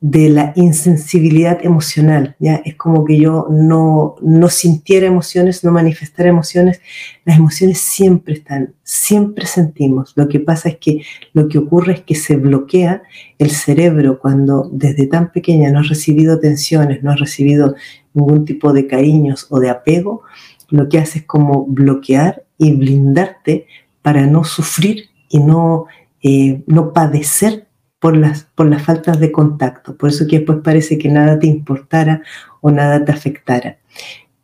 de 0.00 0.30
la 0.30 0.52
insensibilidad 0.56 1.58
emocional, 1.62 2.34
¿ya? 2.38 2.62
Es 2.64 2.74
como 2.76 3.04
que 3.04 3.18
yo 3.18 3.46
no, 3.50 4.14
no 4.22 4.48
sintiera 4.48 5.06
emociones, 5.06 5.64
no 5.64 5.70
manifestara 5.70 6.30
emociones. 6.30 6.80
Las 7.26 7.36
emociones 7.36 7.78
siempre 7.78 8.32
están, 8.32 8.74
siempre 8.84 9.44
sentimos. 9.46 10.14
Lo 10.16 10.28
que 10.28 10.40
pasa 10.40 10.70
es 10.70 10.76
que 10.76 11.02
lo 11.34 11.48
que 11.48 11.58
ocurre 11.58 11.92
es 11.92 12.00
que 12.00 12.14
se 12.14 12.36
bloquea 12.36 13.02
el 13.38 13.50
cerebro 13.50 14.18
cuando 14.18 14.70
desde 14.72 15.06
tan 15.06 15.30
pequeña 15.30 15.70
no 15.70 15.80
has 15.80 15.88
recibido 15.90 16.40
tensiones, 16.40 17.02
no 17.02 17.10
has 17.10 17.20
recibido 17.20 17.74
ningún 18.16 18.44
tipo 18.44 18.72
de 18.72 18.86
cariños 18.86 19.46
o 19.50 19.60
de 19.60 19.70
apego, 19.70 20.22
lo 20.70 20.88
que 20.88 20.98
hace 20.98 21.20
es 21.20 21.24
como 21.26 21.66
bloquear 21.66 22.44
y 22.58 22.72
blindarte 22.72 23.66
para 24.02 24.26
no 24.26 24.44
sufrir 24.44 25.10
y 25.28 25.38
no, 25.38 25.86
eh, 26.22 26.62
no 26.66 26.92
padecer 26.92 27.66
por 27.98 28.16
las, 28.16 28.44
por 28.54 28.66
las 28.66 28.82
faltas 28.82 29.20
de 29.20 29.32
contacto. 29.32 29.96
Por 29.96 30.10
eso 30.10 30.26
que 30.26 30.38
después 30.38 30.58
parece 30.62 30.98
que 30.98 31.08
nada 31.08 31.38
te 31.38 31.46
importara 31.46 32.22
o 32.60 32.70
nada 32.70 33.04
te 33.04 33.12
afectara. 33.12 33.78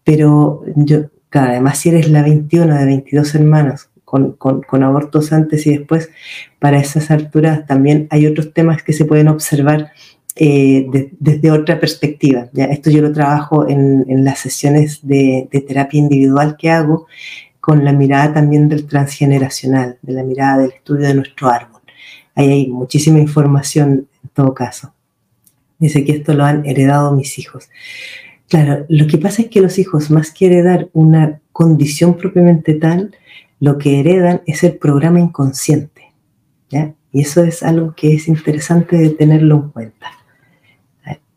Pero 0.05 0.63
yo, 0.77 1.11
claro, 1.29 1.53
además 1.53 1.79
si 1.79 1.91
eres 1.91 2.11
la 2.11 2.23
21 2.23 2.77
de 2.77 2.87
22 2.87 3.35
hermanos 3.35 3.89
con, 4.05 4.33
con, 4.33 4.83
abortos 4.83 5.33
antes 5.33 5.67
y 5.67 5.79
después, 5.79 6.11
para 6.59 6.79
esas 6.79 7.11
alturas 7.11 7.67
también 7.67 8.09
hay 8.11 8.27
otros 8.27 8.53
temas 8.53 8.83
que 8.83 8.93
se 8.93 9.07
pueden 9.07 9.29
observar 9.29 9.93
eh, 10.37 10.87
desde 11.19 11.51
otra 11.51 11.79
perspectiva. 11.79 12.49
¿ya? 12.53 12.65
Esto 12.67 12.91
yo 12.91 13.03
lo 13.03 13.13
trabajo 13.13 13.69
en, 13.69 14.05
en 14.09 14.25
las 14.25 14.39
sesiones 14.39 15.07
de, 15.07 15.49
de, 15.51 15.61
terapia 15.61 15.99
individual 15.99 16.57
que 16.59 16.71
hago 16.71 17.07
con 17.61 17.85
la 17.85 17.93
mirada 17.93 18.33
también 18.35 18.69
del 18.69 18.87
transgeneracional, 18.87 19.99
de 20.03 20.13
la 20.13 20.23
mirada 20.23 20.63
del 20.63 20.73
estudio 20.73 21.07
de 21.07 21.15
nuestro 21.15 21.49
árbol. 21.49 21.81
Ahí 22.35 22.51
hay 22.51 22.67
muchísima 22.69 23.19
información 23.19 24.09
en 24.23 24.31
todo 24.33 24.55
caso. 24.55 24.95
Dice 25.79 26.05
que 26.05 26.13
esto 26.13 26.33
lo 26.33 26.45
han 26.45 26.65
heredado 26.65 27.13
mis 27.13 27.39
hijos. 27.39 27.69
Claro, 28.49 28.87
lo 28.89 29.07
que 29.07 29.19
pasa 29.19 29.43
es 29.43 29.49
que 29.49 29.61
los 29.61 29.79
hijos, 29.79 30.11
más 30.11 30.31
que 30.31 30.47
heredar 30.47 30.89
una 30.93 31.41
condición 31.53 32.17
propiamente 32.17 32.75
tal, 32.75 33.15
lo 33.61 33.79
que 33.79 34.01
heredan 34.01 34.43
es 34.47 34.65
el 34.65 34.77
programa 34.77 35.21
inconsciente. 35.21 36.13
¿ya? 36.71 36.95
Y 37.13 37.21
eso 37.21 37.45
es 37.45 37.63
algo 37.63 37.95
que 37.95 38.15
es 38.15 38.29
interesante 38.29 38.97
de 38.97 39.11
tenerlo 39.11 39.57
en 39.57 39.71
cuenta. 39.71 40.22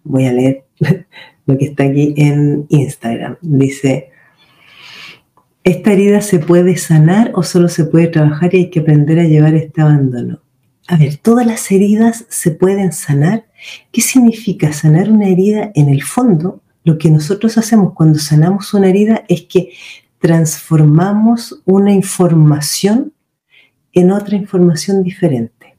Voy 0.05 0.25
a 0.25 0.31
leer 0.31 0.63
lo 1.45 1.57
que 1.57 1.65
está 1.65 1.83
aquí 1.83 2.13
en 2.15 2.65
Instagram. 2.69 3.37
Dice, 3.41 4.11
¿esta 5.63 5.91
herida 5.91 6.21
se 6.21 6.39
puede 6.39 6.77
sanar 6.77 7.31
o 7.35 7.43
solo 7.43 7.67
se 7.67 7.83
puede 7.83 8.07
trabajar 8.07 8.55
y 8.55 8.57
hay 8.57 8.69
que 8.69 8.79
aprender 8.79 9.19
a 9.19 9.25
llevar 9.25 9.53
este 9.55 9.81
abandono? 9.81 10.39
A 10.87 10.97
ver, 10.97 11.17
todas 11.17 11.45
las 11.45 11.69
heridas 11.71 12.25
se 12.29 12.51
pueden 12.51 12.93
sanar. 12.93 13.45
¿Qué 13.91 14.01
significa 14.01 14.71
sanar 14.71 15.11
una 15.11 15.27
herida? 15.27 15.71
En 15.75 15.89
el 15.89 16.03
fondo, 16.03 16.61
lo 16.83 16.97
que 16.97 17.09
nosotros 17.09 17.57
hacemos 17.57 17.93
cuando 17.93 18.19
sanamos 18.19 18.73
una 18.73 18.87
herida 18.87 19.25
es 19.27 19.41
que 19.41 19.71
transformamos 20.19 21.61
una 21.65 21.91
información 21.91 23.13
en 23.93 24.11
otra 24.11 24.35
información 24.35 25.03
diferente. 25.03 25.75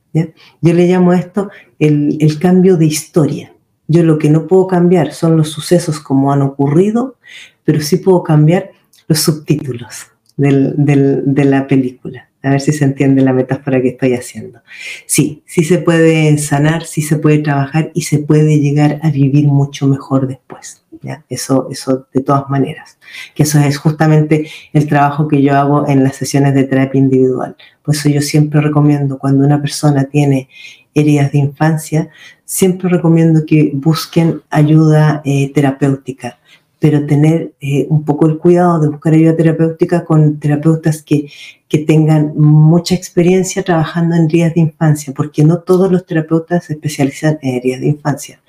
Yo 0.61 0.73
le 0.73 0.87
llamo 0.87 1.11
a 1.11 1.19
esto 1.19 1.51
el, 1.79 2.39
cambio 2.41 2.77
de 2.77 2.87
historia. 2.87 3.53
Yo 3.89 4.03
lo 4.03 4.19
que 4.19 4.31
no 4.31 4.47
puedo 4.47 4.67
cambiar 4.67 5.13
son 5.13 5.37
los 5.37 5.51
sucesos 5.51 6.01
como 6.01 6.33
han 6.33 6.43
ocurrido, 6.43 7.17
pero 7.65 7.81
sí 7.81 7.99
puedo 7.99 8.23
cambiar 8.23 8.71
los 9.09 9.21
subtítulos 9.21 10.07
de 10.37 11.45
la 11.45 11.67
película. 11.67 12.29
A 12.43 12.51
ver 12.51 12.61
si 12.61 12.73
se 12.73 12.85
entiende 12.85 13.23
la 13.23 13.33
metáfora 13.33 13.83
que 13.83 13.89
estoy 13.89 14.15
haciendo. 14.15 14.61
Sí, 15.07 15.43
sí 15.47 15.65
se 15.65 15.79
puede 15.79 16.39
sanar, 16.39 16.85
sí 16.85 17.03
se 17.03 17.17
puede 17.17 17.39
trabajar 17.39 17.91
y 17.93 18.03
se 18.03 18.19
puede 18.19 18.61
llegar 18.61 19.01
a 19.03 19.11
vivir 19.11 19.47
mucho 19.49 19.89
mejor 19.89 20.29
después. 20.29 20.83
Eso, 21.29 21.69
eso 21.71 22.07
de 22.13 22.21
todas 22.21 22.49
maneras. 22.49 22.99
Que 23.35 23.43
eso 23.45 23.59
es 23.59 23.79
justamente 23.79 24.49
el 24.73 24.87
trabajo 24.87 25.29
que 25.29 25.43
yo 25.43 25.55
hago 25.57 25.89
en 25.89 26.03
las 26.03 26.17
sesiones 26.17 26.55
de 26.55 26.65
terapia 26.65 26.99
individual. 26.99 27.57
Por 27.83 27.95
eso 27.95 28.09
yo 28.09 28.21
siempre 28.21 28.61
recomiendo 28.61 29.19
cuando 29.19 29.45
una 29.45 29.61
persona 29.61 30.05
tiene 30.05 30.49
heridas 30.97 31.31
de 31.33 31.39
infancia, 31.39 32.09
siempre 32.45 32.89
recomiendo 32.89 33.47
que 33.47 33.71
busquen 33.75 34.43
ayuda 34.51 35.23
eh, 35.25 35.53
terapéutica 35.53 36.39
pero 36.79 37.07
tener 37.07 37.53
eh, 37.61 37.87
un 37.89 38.05
poco 38.05 38.27
el 38.27 38.39
cuidado 38.39 38.79
de 38.81 38.89
buscar 38.89 39.15
ayuda 39.15 39.37
terapéutica 39.37 40.05
con 40.05 40.39
terapeutas 40.39 41.03
que, 41.03 41.31
que, 41.69 41.79
tengan 41.79 42.37
mucha 42.37 42.95
experiencia 42.95 43.63
trabajando 43.63 44.15
en 44.15 44.27
heridas 44.27 44.55
de 44.55 44.61
infancia, 44.61 45.13
porque 45.17 45.43
no 45.43 45.59
todos 45.59 45.91
los 45.91 46.05
terapeutas 46.05 46.65
se 46.65 46.75
especializan 46.75 47.39
en 47.43 47.57
heridas 47.57 47.81
de 47.81 47.89
infancia 47.89 48.41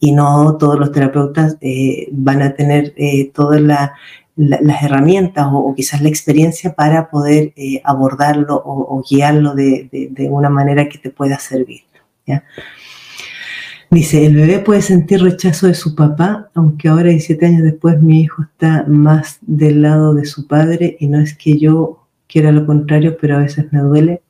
y 0.00 0.12
no 0.12 0.56
todos 0.56 0.78
los 0.78 0.92
terapeutas 0.92 1.56
eh, 1.60 2.08
van 2.12 2.42
a 2.42 2.54
tener 2.54 2.94
eh, 2.96 3.30
todas 3.32 3.60
las 3.60 4.82
herramientas 4.82 5.46
o, 5.50 5.74
quizás 5.74 6.02
la 6.02 6.08
experiencia 6.08 6.74
para 6.74 7.10
poder 7.10 7.52
abordarlo 7.84 8.60
o, 8.64 9.02
guiarlo 9.08 9.54
de, 9.54 9.88
de, 9.90 10.28
una 10.28 10.48
manera 10.48 10.88
que 10.88 10.98
te 10.98 11.10
pueda 11.10 11.38
servir. 11.38 11.87
Dice, 13.90 14.26
el 14.26 14.34
bebé 14.34 14.58
puede 14.58 14.82
sentir 14.82 15.22
rechazo 15.22 15.66
de 15.66 15.74
su 15.74 15.94
papá, 15.94 16.50
aunque 16.54 16.88
ahora 16.88 17.08
17 17.08 17.46
años 17.46 17.62
después 17.62 18.00
mi 18.02 18.20
hijo 18.20 18.42
está 18.42 18.84
más 18.86 19.38
del 19.40 19.80
lado 19.80 20.14
de 20.14 20.26
su 20.26 20.46
padre 20.46 20.98
y 21.00 21.06
no 21.06 21.20
es 21.20 21.34
que 21.34 21.58
yo 21.58 22.06
quiera 22.26 22.52
lo 22.52 22.66
contrario, 22.66 23.16
pero 23.18 23.36
a 23.36 23.40
veces 23.40 23.72
me 23.72 23.80
duele. 23.80 24.22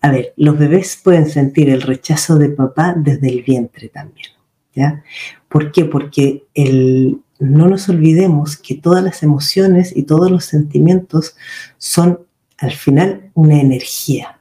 A 0.00 0.10
ver, 0.12 0.32
los 0.36 0.56
bebés 0.56 1.00
pueden 1.02 1.28
sentir 1.28 1.68
el 1.68 1.82
rechazo 1.82 2.38
de 2.38 2.50
papá 2.50 2.94
desde 2.96 3.28
el 3.28 3.42
vientre 3.42 3.88
también, 3.88 4.28
¿ya? 4.72 5.02
¿Por 5.48 5.72
qué? 5.72 5.84
Porque 5.84 6.44
el, 6.54 7.18
no 7.40 7.66
nos 7.66 7.88
olvidemos 7.88 8.56
que 8.56 8.76
todas 8.76 9.02
las 9.02 9.24
emociones 9.24 9.96
y 9.96 10.04
todos 10.04 10.30
los 10.30 10.44
sentimientos 10.44 11.36
son 11.76 12.20
al 12.56 12.72
final 12.72 13.30
una 13.34 13.60
energía. 13.60 14.38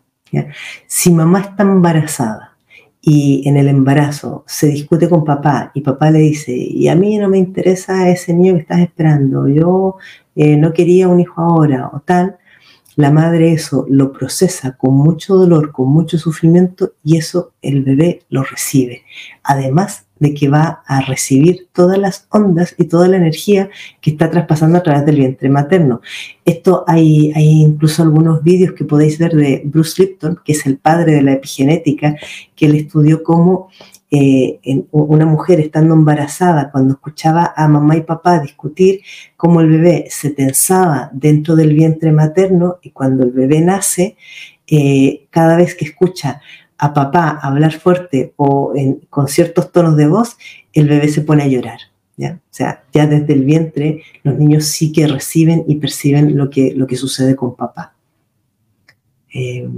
Si 0.88 1.12
mamá 1.12 1.42
está 1.42 1.64
embarazada 1.64 2.51
y 3.02 3.48
en 3.50 3.58
el 3.58 3.68
embarazo 3.68 4.44
se 4.48 4.68
discute 4.68 5.10
con 5.10 5.26
papá 5.26 5.72
y 5.74 5.82
papá 5.82 6.12
le 6.12 6.20
dice, 6.20 6.54
y 6.54 6.88
a 6.88 6.96
mí 6.96 7.18
no 7.18 7.30
me 7.30 7.40
interesa 7.40 8.08
ese 8.10 8.34
niño 8.34 8.54
que 8.54 8.62
estás 8.62 8.80
esperando, 8.80 9.48
yo 9.48 9.98
eh, 10.36 10.56
no 10.56 10.72
quería 10.72 11.08
un 11.08 11.20
hijo 11.20 11.42
ahora 11.42 11.90
o 11.92 12.02
tal, 12.02 12.38
la 12.96 13.10
madre 13.10 13.54
eso 13.54 13.86
lo 13.90 14.12
procesa 14.12 14.78
con 14.78 14.94
mucho 14.94 15.36
dolor, 15.36 15.72
con 15.72 15.88
mucho 15.90 16.18
sufrimiento 16.18 16.94
y 17.04 17.18
eso 17.18 17.54
el 17.62 17.84
bebé 17.84 18.24
lo 18.30 18.44
recibe. 18.44 19.04
Además 19.44 20.06
de 20.22 20.36
que 20.36 20.48
va 20.48 20.84
a 20.86 21.02
recibir 21.02 21.68
todas 21.74 21.98
las 21.98 22.28
ondas 22.30 22.76
y 22.78 22.86
toda 22.86 23.08
la 23.08 23.18
energía 23.18 23.70
que 24.00 24.12
está 24.12 24.30
traspasando 24.30 24.78
a 24.78 24.84
través 24.84 25.06
del 25.06 25.18
vientre 25.18 25.50
materno. 25.50 26.00
Esto 26.46 26.86
hay, 26.88 27.34
hay 27.36 27.64
incluso 27.64 28.04
algunos 28.04 28.44
vídeos 28.44 28.74
que 28.74 28.86
podéis 28.86 29.18
ver 29.18 29.34
de 29.34 29.64
Bruce 29.66 30.02
Lipton, 30.02 30.40
que 30.46 30.52
es 30.54 30.66
el 30.68 30.78
padre 30.78 31.16
de 31.16 31.24
la 31.24 31.34
epigenética, 31.34 32.16
que 32.56 32.68
él 32.68 32.76
estudió 32.76 33.24
cómo 33.24 33.70
eh, 34.12 34.60
una 34.92 35.26
mujer 35.26 35.60
estando 35.60 35.96
embarazada, 35.96 36.70
cuando 36.70 36.94
escuchaba 36.94 37.54
a 37.56 37.68
mamá 37.68 37.98
y 37.98 38.02
papá 38.02 38.40
discutir, 38.40 39.02
cómo 39.36 39.62
el 39.62 39.70
bebé 39.70 40.06
se 40.10 40.30
tensaba 40.30 41.10
dentro 41.14 41.56
del 41.56 41.74
vientre 41.74 42.12
materno 42.12 42.78
y 42.84 42.92
cuando 42.92 43.24
el 43.24 43.32
bebé 43.32 43.62
nace, 43.62 44.18
eh, 44.68 45.28
cada 45.32 45.58
vez 45.58 45.76
que 45.76 45.86
escucha 45.86 46.42
a 46.82 46.96
papá 46.96 47.40
hablar 47.44 47.74
fuerte 47.74 48.34
o 48.38 48.74
con 49.12 49.28
ciertos 49.28 49.72
tonos 49.72 49.96
de 49.98 50.08
voz, 50.08 50.36
el 50.74 50.90
bebé 50.90 51.10
se 51.10 51.22
pone 51.22 51.44
a 51.44 51.48
llorar. 51.48 51.78
¿ya? 52.18 52.40
O 52.42 52.50
sea, 52.50 52.84
ya 52.92 53.06
desde 53.06 53.34
el 53.34 53.46
vientre 53.46 54.02
los 54.24 54.36
niños 54.40 54.66
sí 54.66 54.92
que 54.92 55.08
reciben 55.08 55.64
y 55.68 55.76
perciben 55.76 56.36
lo 56.36 56.50
que, 56.50 56.74
lo 56.76 56.88
que 56.88 56.96
sucede 56.96 57.36
con 57.36 57.56
papá. 57.56 57.94
Eh, 59.32 59.70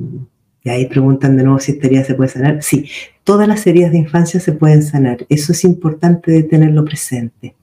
y 0.64 0.70
ahí 0.70 0.86
preguntan 0.86 1.36
de 1.36 1.44
nuevo 1.44 1.60
si 1.60 1.74
esta 1.74 1.88
herida 1.88 2.06
se 2.06 2.16
puede 2.16 2.30
sanar. 2.30 2.64
Sí, 2.64 2.88
todas 3.26 3.50
las 3.50 3.68
heridas 3.68 3.92
de 3.92 3.98
infancia 3.98 4.40
se 4.40 4.54
pueden 4.54 4.82
sanar. 4.82 5.26
Eso 5.28 5.52
es 5.52 5.66
importante 5.66 6.32
de 6.32 6.44
tenerlo 6.44 6.86
presente. 6.86 7.54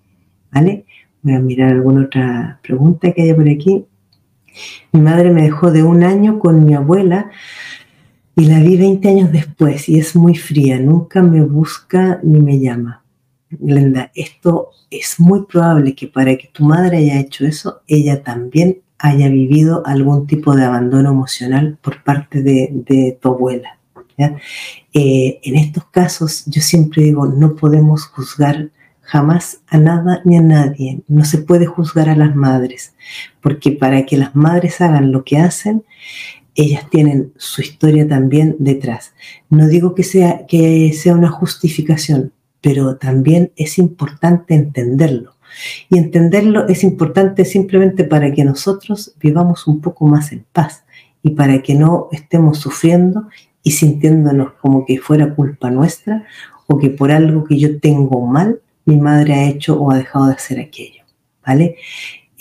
¿Vale? 0.53 0.85
Voy 1.22 1.33
a 1.33 1.40
mirar 1.40 1.70
alguna 1.70 2.05
otra 2.05 2.61
pregunta 2.62 3.11
que 3.12 3.22
haya 3.22 3.35
por 3.35 3.48
aquí. 3.48 3.87
Mi 4.92 5.00
madre 5.00 5.31
me 5.31 5.44
dejó 5.44 5.70
de 5.70 5.83
un 5.83 6.03
año 6.03 6.38
con 6.38 6.62
mi 6.62 6.74
abuela 6.74 7.31
y 8.40 8.46
la 8.46 8.59
vi 8.59 8.79
20 8.79 9.07
años 9.07 9.33
después 9.33 9.87
y 9.87 9.98
es 9.98 10.16
muy 10.16 10.35
fría, 10.35 10.79
nunca 10.79 11.20
me 11.22 11.42
busca 11.42 12.20
ni 12.22 12.40
me 12.40 12.59
llama. 12.59 13.05
Glenda, 13.50 14.11
esto 14.14 14.70
es 14.90 15.20
muy 15.20 15.44
probable 15.44 15.94
que 15.94 16.07
para 16.07 16.35
que 16.38 16.48
tu 16.48 16.64
madre 16.64 16.96
haya 16.96 17.20
hecho 17.20 17.44
eso, 17.44 17.83
ella 17.87 18.22
también 18.22 18.79
haya 18.98 19.29
vivido 19.29 19.83
algún 19.85 20.26
tipo 20.26 20.57
de 20.57 20.64
abandono 20.64 21.11
emocional 21.11 21.76
por 21.83 22.03
parte 22.03 22.42
de, 22.42 23.18
tu 23.20 23.29
abuela. 23.29 23.79
Eh, 24.94 25.40
en 25.42 25.57
estos 25.57 25.85
casos, 25.90 26.44
yo 26.46 26.62
siempre 26.62 27.03
digo, 27.03 27.26
no 27.26 27.57
podemos 27.57 28.07
juzgar 28.07 28.70
jamás 29.03 29.61
a 29.66 29.76
nada 29.76 30.22
ni 30.24 30.38
a 30.38 30.40
nadie. 30.40 31.03
No 31.09 31.26
se 31.26 31.38
puede 31.38 31.66
juzgar 31.66 32.09
a 32.09 32.16
las 32.16 32.35
madres, 32.35 32.94
porque 33.42 33.72
para 33.72 34.07
que 34.07 34.16
las 34.16 34.35
madres 34.35 34.81
hagan 34.81 35.12
lo 35.12 35.24
que 35.24 35.37
hacen, 35.37 35.85
ellas 36.61 36.88
tienen 36.90 37.33
su 37.37 37.62
historia 37.62 38.07
también 38.07 38.57
detrás. 38.59 39.14
No 39.49 39.66
digo 39.68 39.94
que 39.94 40.03
sea, 40.03 40.46
que 40.46 40.92
sea 40.92 41.14
una 41.14 41.31
justificación, 41.31 42.33
pero 42.61 42.96
también 42.96 43.53
es 43.57 43.79
importante 43.79 44.55
entenderlo. 44.55 45.37
Y 45.88 45.99
entenderlo 45.99 46.68
es 46.68 46.85
importante 46.85 47.44
simplemente 47.44 48.05
para 48.05 48.33
que 48.33 48.44
nosotros 48.44 49.14
vivamos 49.20 49.66
un 49.66 49.81
poco 49.81 50.07
más 50.07 50.33
en 50.33 50.44
paz 50.53 50.85
y 51.23 51.31
para 51.31 51.61
que 51.62 51.75
no 51.75 52.09
estemos 52.12 52.59
sufriendo 52.59 53.29
y 53.62 53.73
sintiéndonos 53.73 54.53
como 54.61 54.85
que 54.87 54.99
fuera 54.99 55.35
culpa 55.35 55.70
nuestra 55.70 56.25
o 56.66 56.79
que 56.79 56.90
por 56.90 57.11
algo 57.11 57.44
que 57.44 57.59
yo 57.59 57.81
tengo 57.81 58.25
mal, 58.27 58.61
mi 58.85 58.96
madre 58.96 59.35
ha 59.35 59.49
hecho 59.49 59.81
o 59.81 59.90
ha 59.90 59.96
dejado 59.96 60.27
de 60.27 60.35
hacer 60.35 60.61
aquello. 60.61 61.03
¿Vale? 61.44 61.77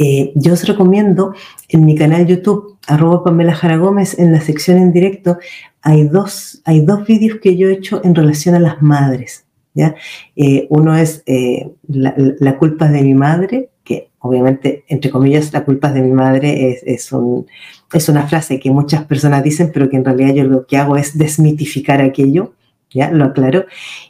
Eh, 0.02 0.32
yo 0.34 0.54
os 0.54 0.66
recomiendo 0.66 1.34
en 1.68 1.86
mi 1.86 1.94
canal 1.94 2.26
YouTube, 2.26 2.78
arroba 2.88 3.22
Pamela 3.22 3.54
Jara 3.54 3.76
Gómez, 3.76 4.18
en 4.18 4.32
la 4.32 4.40
sección 4.40 4.78
en 4.78 4.94
directo, 4.94 5.38
hay 5.82 6.06
dos, 6.06 6.62
hay 6.64 6.80
dos 6.80 7.06
vídeos 7.06 7.40
que 7.42 7.58
yo 7.58 7.68
he 7.68 7.74
hecho 7.74 8.02
en 8.06 8.16
relación 8.16 8.56
a 8.56 8.62
las 8.62 8.82
madres. 8.82 9.46
¿ya? 9.74 9.96
Eh, 10.38 10.68
uno 10.70 10.96
es 10.96 11.22
eh, 11.26 11.70
la, 11.90 12.58
culpa 12.58 12.88
de 12.88 13.02
mi 13.04 13.14
madre, 13.14 13.72
que 13.84 14.10
obviamente, 14.20 14.86
entre 14.88 15.12
comillas, 15.12 15.52
la 15.52 15.66
culpa 15.66 15.92
de 15.92 16.02
mi 16.02 16.14
madre 16.14 16.72
es, 16.72 16.84
es, 16.86 17.12
un, 17.12 17.46
es 17.92 18.08
una 18.08 18.26
frase 18.26 18.58
que 18.58 18.72
muchas 18.72 19.04
personas 19.04 19.44
dicen, 19.44 19.70
pero 19.74 19.90
que 19.90 19.98
en 19.98 20.06
realidad 20.06 20.34
yo 20.34 20.46
lo 20.46 20.66
que 20.66 20.78
hago 20.78 20.96
es 20.96 21.18
desmitificar 21.18 22.02
aquello, 22.02 22.54
¿ya? 22.90 23.12
Lo 23.12 23.26
aclaro. 23.26 23.66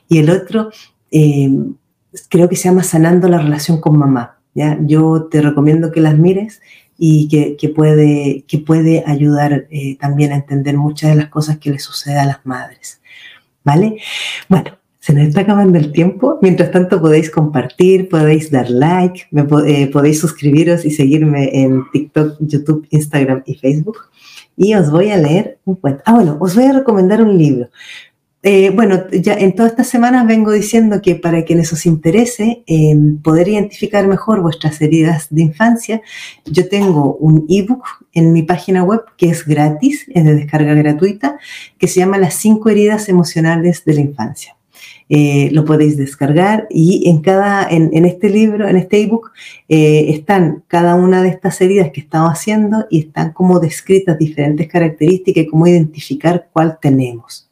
Y 0.07 0.19
el 0.19 0.29
otro, 0.29 0.69
creo 1.09 2.47
que 2.47 2.55
se 2.55 2.69
llama 2.69 2.83
Sanando 2.83 3.27
la 3.27 3.39
relación 3.39 3.81
con 3.81 3.97
mamá. 3.97 4.38
Yo 4.53 5.27
te 5.31 5.41
recomiendo 5.41 5.91
que 5.91 6.01
las 6.01 6.17
mires 6.17 6.61
y 6.97 7.27
que, 7.29 7.69
puede, 7.69 8.43
que 8.47 8.57
puede 8.57 9.03
ayudar 9.05 9.67
eh, 9.69 9.97
también 9.97 10.33
a 10.33 10.35
entender 10.35 10.77
muchas 10.77 11.11
de 11.11 11.15
las 11.15 11.29
cosas 11.29 11.57
que 11.57 11.71
le 11.71 11.79
sucede 11.79 12.19
a 12.19 12.25
las 12.25 12.45
madres, 12.45 13.01
¿vale? 13.63 14.01
Bueno, 14.49 14.79
se 14.99 15.13
nos 15.13 15.27
está 15.27 15.41
acabando 15.41 15.79
el 15.79 15.91
tiempo. 15.91 16.37
Mientras 16.41 16.71
tanto, 16.71 17.01
podéis 17.01 17.31
compartir, 17.31 18.09
podéis 18.09 18.51
dar 18.51 18.69
like, 18.69 19.27
eh, 19.65 19.87
podéis 19.87 20.19
suscribiros 20.19 20.83
y 20.85 20.91
seguirme 20.91 21.49
en 21.63 21.83
TikTok, 21.91 22.37
YouTube, 22.41 22.85
Instagram 22.89 23.43
y 23.45 23.55
Facebook. 23.55 23.97
Y 24.57 24.73
os 24.75 24.91
voy 24.91 25.09
a 25.09 25.17
leer 25.17 25.57
un 25.63 25.75
cuento. 25.75 26.03
Ah, 26.05 26.15
bueno, 26.15 26.37
os 26.41 26.53
voy 26.53 26.65
a 26.65 26.73
recomendar 26.73 27.21
un 27.21 27.37
libro. 27.37 27.69
Eh, 28.41 28.71
bueno, 28.73 29.03
ya 29.11 29.33
en 29.33 29.53
todas 29.53 29.73
estas 29.73 29.87
semanas 29.89 30.25
vengo 30.25 30.51
diciendo 30.51 31.01
que 31.01 31.15
para 31.15 31.43
quienes 31.43 31.73
os 31.73 31.85
interese 31.85 32.63
poder 33.21 33.49
identificar 33.49 34.07
mejor 34.07 34.41
vuestras 34.41 34.81
heridas 34.81 35.27
de 35.29 35.41
infancia, 35.41 36.01
yo 36.45 36.69
tengo 36.69 37.15
un 37.15 37.45
ebook 37.49 37.83
en 38.13 38.31
mi 38.31 38.43
página 38.43 38.83
web 38.83 39.01
que 39.17 39.29
es 39.29 39.45
gratis, 39.45 40.05
es 40.13 40.23
de 40.23 40.35
descarga 40.35 40.73
gratuita, 40.73 41.37
que 41.77 41.87
se 41.87 41.99
llama 41.99 42.17
Las 42.17 42.35
cinco 42.35 42.69
heridas 42.69 43.09
emocionales 43.09 43.83
de 43.83 43.93
la 43.93 44.01
infancia. 44.01 44.55
Eh, 45.11 45.49
lo 45.53 45.65
podéis 45.65 45.97
descargar 45.97 46.67
y 46.69 47.09
en 47.09 47.21
cada 47.21 47.67
en, 47.67 48.05
este 48.05 48.29
libro, 48.29 48.67
en 48.67 48.75
este 48.75 49.01
ebook, 49.01 49.31
eh, 49.67 50.05
están 50.09 50.63
cada 50.67 50.93
una 50.93 51.23
de 51.23 51.29
estas 51.29 51.59
heridas 51.61 51.89
que 51.91 52.01
estamos 52.01 52.31
haciendo 52.31 52.85
y 52.91 52.99
están 52.99 53.33
como 53.33 53.59
descritas 53.59 54.19
diferentes 54.19 54.67
características 54.67 55.43
y 55.43 55.47
cómo 55.47 55.65
identificar 55.65 56.47
cuál 56.53 56.77
tenemos. 56.79 57.48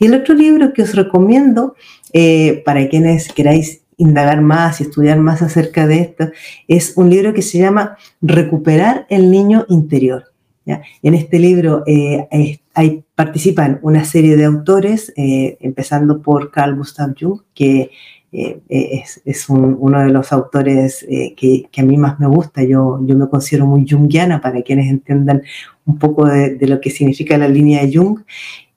Y 0.00 0.06
el 0.06 0.14
otro 0.14 0.34
libro 0.34 0.72
que 0.72 0.82
os 0.82 0.94
recomiendo 0.94 1.74
eh, 2.12 2.62
para 2.64 2.88
quienes 2.88 3.30
queráis 3.32 3.82
indagar 3.98 4.40
más 4.40 4.80
y 4.80 4.84
estudiar 4.84 5.18
más 5.18 5.42
acerca 5.42 5.86
de 5.86 6.00
esto 6.00 6.30
es 6.66 6.96
un 6.96 7.10
libro 7.10 7.34
que 7.34 7.42
se 7.42 7.58
llama 7.58 7.98
Recuperar 8.22 9.06
el 9.10 9.30
niño 9.30 9.66
interior. 9.68 10.24
En 11.02 11.14
este 11.14 11.38
libro 11.38 11.82
eh, 11.86 12.58
participan 13.14 13.80
una 13.82 14.04
serie 14.04 14.36
de 14.36 14.44
autores, 14.44 15.12
eh, 15.16 15.56
empezando 15.60 16.20
por 16.20 16.50
Carl 16.50 16.76
Gustav 16.76 17.14
Jung, 17.18 17.40
que 17.54 17.90
es, 18.30 19.48
uno 19.48 20.00
de 20.00 20.10
los 20.10 20.30
autores 20.34 21.06
que, 21.08 21.68
a 21.74 21.82
mí 21.82 21.96
más 21.96 22.20
me 22.20 22.26
gusta. 22.26 22.62
Yo, 22.62 23.00
yo 23.02 23.16
me 23.16 23.28
considero 23.28 23.64
muy 23.64 23.88
jungiana 23.88 24.42
para 24.42 24.60
quienes 24.60 24.90
entiendan 24.90 25.42
un 25.86 25.98
poco 25.98 26.26
de, 26.26 26.56
de, 26.56 26.66
lo 26.66 26.82
que 26.82 26.90
significa 26.90 27.38
la 27.38 27.48
línea 27.48 27.82
de 27.82 27.96
Jung 27.96 28.18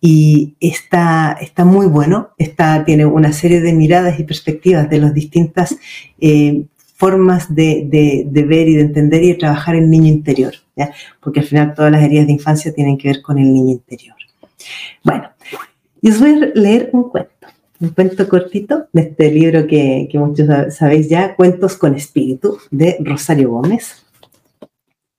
y 0.03 0.55
está, 0.59 1.37
está 1.39 1.63
muy 1.63 1.85
bueno, 1.85 2.31
está, 2.39 2.83
tiene 2.83 3.05
una 3.05 3.31
serie 3.31 3.61
de 3.61 3.71
miradas 3.71 4.19
y 4.19 4.23
perspectivas 4.23 4.89
de 4.89 4.97
las 4.97 5.13
distintas 5.13 5.77
eh, 6.19 6.63
formas 6.95 7.53
de, 7.53 8.27
ver 8.33 8.67
y 8.67 8.75
de 8.75 8.81
entender 8.81 9.23
y 9.23 9.29
de 9.29 9.35
trabajar 9.35 9.75
el 9.75 9.91
niño 9.91 10.07
interior, 10.07 10.53
¿ya? 10.75 10.91
porque 11.19 11.41
al 11.41 11.45
final 11.45 11.75
todas 11.75 11.91
las 11.91 12.03
heridas 12.03 12.25
de 12.25 12.33
infancia 12.33 12.73
tienen 12.73 12.97
que 12.97 13.09
ver 13.09 13.21
con 13.21 13.37
el 13.37 13.53
niño 13.53 13.73
interior. 13.73 14.15
Bueno, 15.03 15.29
y 16.01 16.09
os 16.09 16.19
voy 16.19 16.31
a 16.31 16.51
leer 16.59 16.89
un 16.93 17.09
cuento, 17.09 17.47
un 17.79 17.89
cuento 17.89 18.27
cortito 18.27 18.87
de 18.93 19.01
este 19.01 19.31
libro 19.31 19.67
que, 19.67 20.09
que 20.11 20.17
muchos 20.17 20.47
sabéis 20.73 21.09
ya, 21.09 21.35
Cuentos 21.35 21.75
con 21.75 21.93
Espíritu, 21.93 22.57
de 22.71 22.97
Rosario 22.99 23.51
Gómez. 23.51 24.03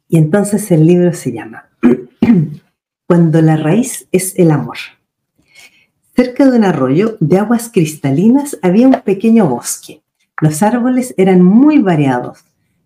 Y 0.09 0.19
entonces 0.19 0.69
el 0.73 0.87
libro 0.87 1.13
se 1.13 1.33
llama 1.33 1.69
cuando 3.13 3.43
la 3.43 3.59
raíz 3.59 4.09
es 4.11 4.39
el 4.39 4.51
amor. 4.51 4.79
Cerca 6.17 6.51
de 6.51 6.57
un 6.57 6.65
arroyo 6.65 7.19
de 7.21 7.41
aguas 7.41 7.69
cristalinas 7.71 8.59
había 8.63 8.89
un 8.89 9.03
pequeño 9.03 9.47
bosque. 9.47 10.03
Los 10.41 10.63
árboles 10.63 11.13
eran 11.19 11.43
muy 11.43 11.83
variados. 11.83 12.39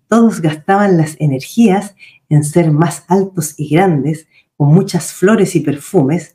Todos 0.08 0.40
gastaban 0.40 0.96
las 0.96 1.14
energías 1.20 1.94
en 2.28 2.42
ser 2.42 2.72
más 2.72 3.04
altos 3.06 3.54
y 3.56 3.68
grandes, 3.68 4.26
con 4.56 4.74
muchas 4.74 5.12
flores 5.12 5.54
y 5.54 5.60
perfumes, 5.60 6.34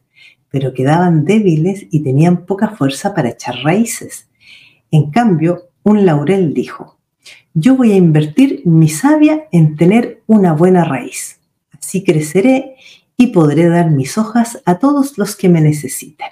pero 0.50 0.74
quedaban 0.74 1.26
débiles 1.26 1.86
y 1.92 2.02
tenían 2.02 2.46
poca 2.46 2.70
fuerza 2.70 3.14
para 3.14 3.32
echar 3.32 3.56
raíces. 3.58 4.30
En 4.90 5.12
cambio, 5.12 5.64
un 5.84 6.06
laurel 6.06 6.54
dijo, 6.54 6.98
yo 7.54 7.76
voy 7.76 7.92
a 7.92 7.98
invertir 7.98 8.62
mi 8.64 8.88
savia 8.88 9.50
en 9.52 9.76
tener 9.76 10.24
una 10.28 10.54
buena 10.54 10.86
raíz. 10.86 11.42
Así 11.78 12.06
creceré 12.06 12.78
y 13.22 13.28
podré 13.28 13.70
dar 13.70 13.92
mis 13.92 14.18
hojas 14.18 14.64
a 14.66 14.80
todos 14.80 15.20
los 15.20 15.36
que 15.36 15.48
me 15.48 15.62
necesiten. 15.62 16.30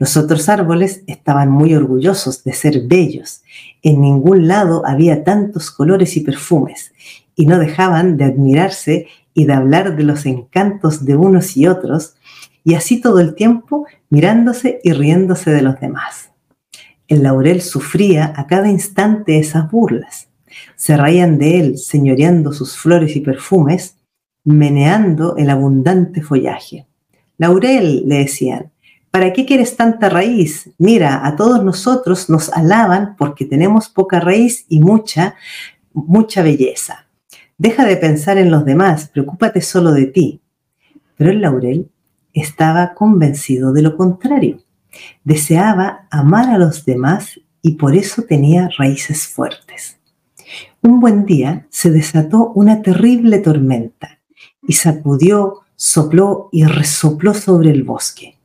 Los 0.00 0.16
otros 0.16 0.48
árboles 0.48 1.04
estaban 1.06 1.48
muy 1.48 1.76
orgullosos 1.76 2.42
de 2.42 2.54
ser 2.54 2.88
bellos. 2.88 3.42
En 3.84 4.00
ningún 4.00 4.48
lado 4.48 4.84
había 4.84 5.22
tantos 5.22 5.70
colores 5.70 6.16
y 6.16 6.22
perfumes, 6.22 6.92
y 7.36 7.46
no 7.46 7.60
dejaban 7.60 8.16
de 8.16 8.24
admirarse 8.24 9.06
y 9.32 9.44
de 9.44 9.52
hablar 9.52 9.94
de 9.94 10.02
los 10.02 10.26
encantos 10.26 11.04
de 11.04 11.14
unos 11.14 11.56
y 11.56 11.68
otros, 11.68 12.16
y 12.64 12.74
así 12.74 13.00
todo 13.00 13.20
el 13.20 13.36
tiempo 13.36 13.86
mirándose 14.10 14.80
y 14.82 14.92
riéndose 14.92 15.52
de 15.52 15.62
los 15.62 15.78
demás. 15.78 16.32
El 17.06 17.22
laurel 17.22 17.62
sufría 17.62 18.34
a 18.36 18.48
cada 18.48 18.68
instante 18.68 19.38
esas 19.38 19.70
burlas. 19.70 20.30
Se 20.74 20.96
reían 20.96 21.38
de 21.38 21.60
él 21.60 21.78
señoreando 21.78 22.52
sus 22.52 22.76
flores 22.76 23.14
y 23.14 23.20
perfumes, 23.20 23.95
meneando 24.46 25.36
el 25.36 25.50
abundante 25.50 26.22
follaje. 26.22 26.86
Laurel, 27.36 28.08
le 28.08 28.18
decían, 28.18 28.70
¿para 29.10 29.32
qué 29.32 29.44
quieres 29.44 29.76
tanta 29.76 30.08
raíz? 30.08 30.70
Mira, 30.78 31.26
a 31.26 31.34
todos 31.34 31.64
nosotros 31.64 32.30
nos 32.30 32.50
alaban 32.50 33.16
porque 33.16 33.44
tenemos 33.44 33.88
poca 33.88 34.20
raíz 34.20 34.64
y 34.68 34.78
mucha, 34.78 35.34
mucha 35.92 36.42
belleza. 36.42 37.08
Deja 37.58 37.84
de 37.84 37.96
pensar 37.96 38.38
en 38.38 38.52
los 38.52 38.64
demás, 38.64 39.08
preocúpate 39.08 39.60
solo 39.60 39.90
de 39.90 40.06
ti. 40.06 40.40
Pero 41.16 41.30
el 41.30 41.40
laurel 41.40 41.90
estaba 42.32 42.94
convencido 42.94 43.72
de 43.72 43.82
lo 43.82 43.96
contrario. 43.96 44.62
Deseaba 45.24 46.06
amar 46.08 46.50
a 46.50 46.58
los 46.58 46.84
demás 46.84 47.40
y 47.62 47.72
por 47.72 47.96
eso 47.96 48.22
tenía 48.22 48.68
raíces 48.78 49.26
fuertes. 49.26 49.98
Un 50.82 51.00
buen 51.00 51.26
día 51.26 51.66
se 51.68 51.90
desató 51.90 52.52
una 52.52 52.80
terrible 52.80 53.38
tormenta 53.38 54.15
y 54.66 54.74
sacudió, 54.74 55.60
sopló 55.76 56.48
y 56.52 56.64
resopló 56.64 57.34
sobre 57.34 57.70
el 57.70 57.82
bosque. 57.82 58.36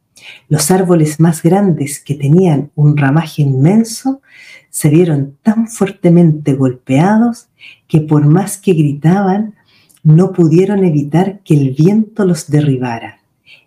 Los 0.47 0.71
árboles 0.71 1.19
más 1.19 1.41
grandes 1.41 1.99
que 1.99 2.15
tenían 2.15 2.71
un 2.75 2.97
ramaje 2.97 3.41
inmenso 3.41 4.21
se 4.69 4.89
vieron 4.89 5.37
tan 5.41 5.67
fuertemente 5.67 6.53
golpeados 6.53 7.47
que 7.87 8.01
por 8.01 8.25
más 8.25 8.57
que 8.57 8.73
gritaban, 8.73 9.55
no 10.03 10.31
pudieron 10.31 10.83
evitar 10.83 11.41
que 11.43 11.53
el 11.53 11.71
viento 11.71 12.25
los 12.25 12.49
derribara. 12.49 13.19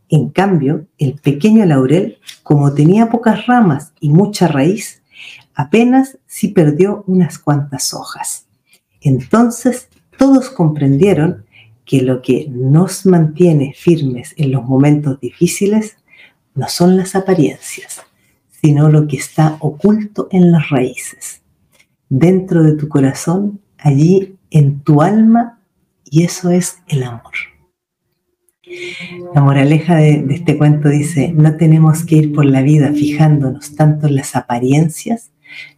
En 0.08 0.30
cambio, 0.30 0.86
el 0.98 1.14
pequeño 1.14 1.64
laurel, 1.64 2.18
como 2.42 2.74
tenía 2.74 3.10
pocas 3.10 3.46
ramas 3.46 3.92
y 4.00 4.10
mucha 4.10 4.48
raíz, 4.48 5.02
apenas 5.54 6.18
sí 6.26 6.48
perdió 6.48 7.04
unas 7.06 7.38
cuantas 7.38 7.94
hojas. 7.94 8.46
Entonces 9.00 9.88
todos 10.18 10.50
comprendieron 10.50 11.43
que 11.84 12.02
lo 12.02 12.22
que 12.22 12.46
nos 12.48 13.06
mantiene 13.06 13.74
firmes 13.76 14.34
en 14.36 14.52
los 14.52 14.64
momentos 14.64 15.20
difíciles 15.20 15.96
no 16.54 16.68
son 16.68 16.96
las 16.96 17.14
apariencias, 17.14 18.02
sino 18.62 18.88
lo 18.88 19.06
que 19.06 19.16
está 19.16 19.56
oculto 19.60 20.28
en 20.30 20.50
las 20.52 20.70
raíces, 20.70 21.42
dentro 22.08 22.62
de 22.62 22.76
tu 22.76 22.88
corazón, 22.88 23.60
allí 23.78 24.36
en 24.50 24.80
tu 24.80 25.02
alma, 25.02 25.60
y 26.04 26.22
eso 26.22 26.50
es 26.50 26.78
el 26.88 27.02
amor. 27.02 27.32
La 29.34 29.42
moraleja 29.42 29.96
de, 29.96 30.24
este 30.30 30.56
cuento 30.56 30.88
dice, 30.88 31.32
no 31.34 31.56
tenemos 31.56 32.04
que 32.04 32.16
ir 32.16 32.32
por 32.32 32.46
la 32.46 32.62
vida 32.62 32.92
fijándonos 32.92 33.74
tanto 33.74 34.06
en 34.06 34.16
las 34.16 34.36
apariencias, 34.36 35.32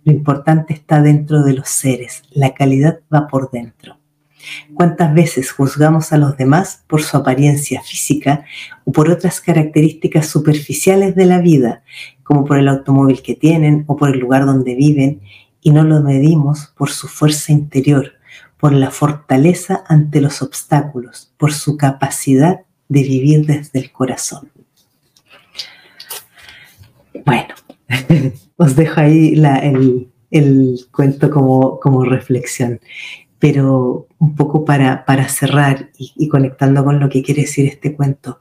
lo 0.05 0.13
importante 0.13 0.73
está 0.73 1.03
dentro 1.03 1.43
de 1.43 1.55
los 1.55 1.69
seres, 1.69 2.23
la 2.31 2.55
calidad 2.55 3.01
va 3.13 3.27
por 3.27 3.51
dentro. 3.51 3.99
¿Cuántas 4.75 5.15
veces 5.15 5.51
juzgamos 5.51 6.13
a 6.13 6.19
los 6.19 6.37
demás 6.37 6.83
por 6.87 7.03
su 7.03 7.17
apariencia 7.17 7.83
física 7.83 8.45
o 8.85 8.93
por 8.93 9.11
otras 9.11 9.41
características 9.41 10.27
superficiales 10.27 11.15
de 11.15 11.27
la 11.27 11.41
vida, 11.41 11.83
como 12.23 12.45
por 12.45 12.59
el 12.59 12.69
automóvil 12.69 13.23
que 13.23 13.35
tienen 13.35 13.85
o 13.87 13.97
por 13.97 14.11
el 14.11 14.21
lugar 14.21 14.47
donde 14.47 14.75
viven, 14.75 15.21
y 15.61 15.71
no 15.71 15.83
lo 15.83 16.01
medimos 16.03 16.73
por 16.77 16.91
su 16.91 17.09
fuerza 17.09 17.53
interior, 17.53 18.13
por 18.59 18.73
la 18.73 18.91
fortaleza 18.91 19.85
ante 19.89 20.21
los 20.21 20.43
obstáculos, 20.43 21.33
por 21.37 21.53
su 21.53 21.77
capacidad 21.77 22.61
de 22.89 23.03
vivir 23.03 23.47
desde 23.47 23.81
el 23.81 23.93
corazón? 23.93 24.51
Bueno, 27.25 27.55
os 28.57 28.77
dejo 28.77 29.01
ahí 29.01 29.35
el, 30.31 30.87
cuento 30.93 31.31
como, 31.31 31.81
como 31.81 32.05
reflexión 32.05 32.81
pero 33.39 34.06
un 34.19 34.35
poco 34.35 34.65
para, 34.65 35.29
cerrar 35.29 35.91
y, 35.99 36.29
conectando 36.29 36.85
con 36.85 37.01
lo 37.01 37.09
que 37.09 37.23
quiere 37.23 37.43
decir 37.43 37.67
este 37.67 37.95
cuento, 37.95 38.41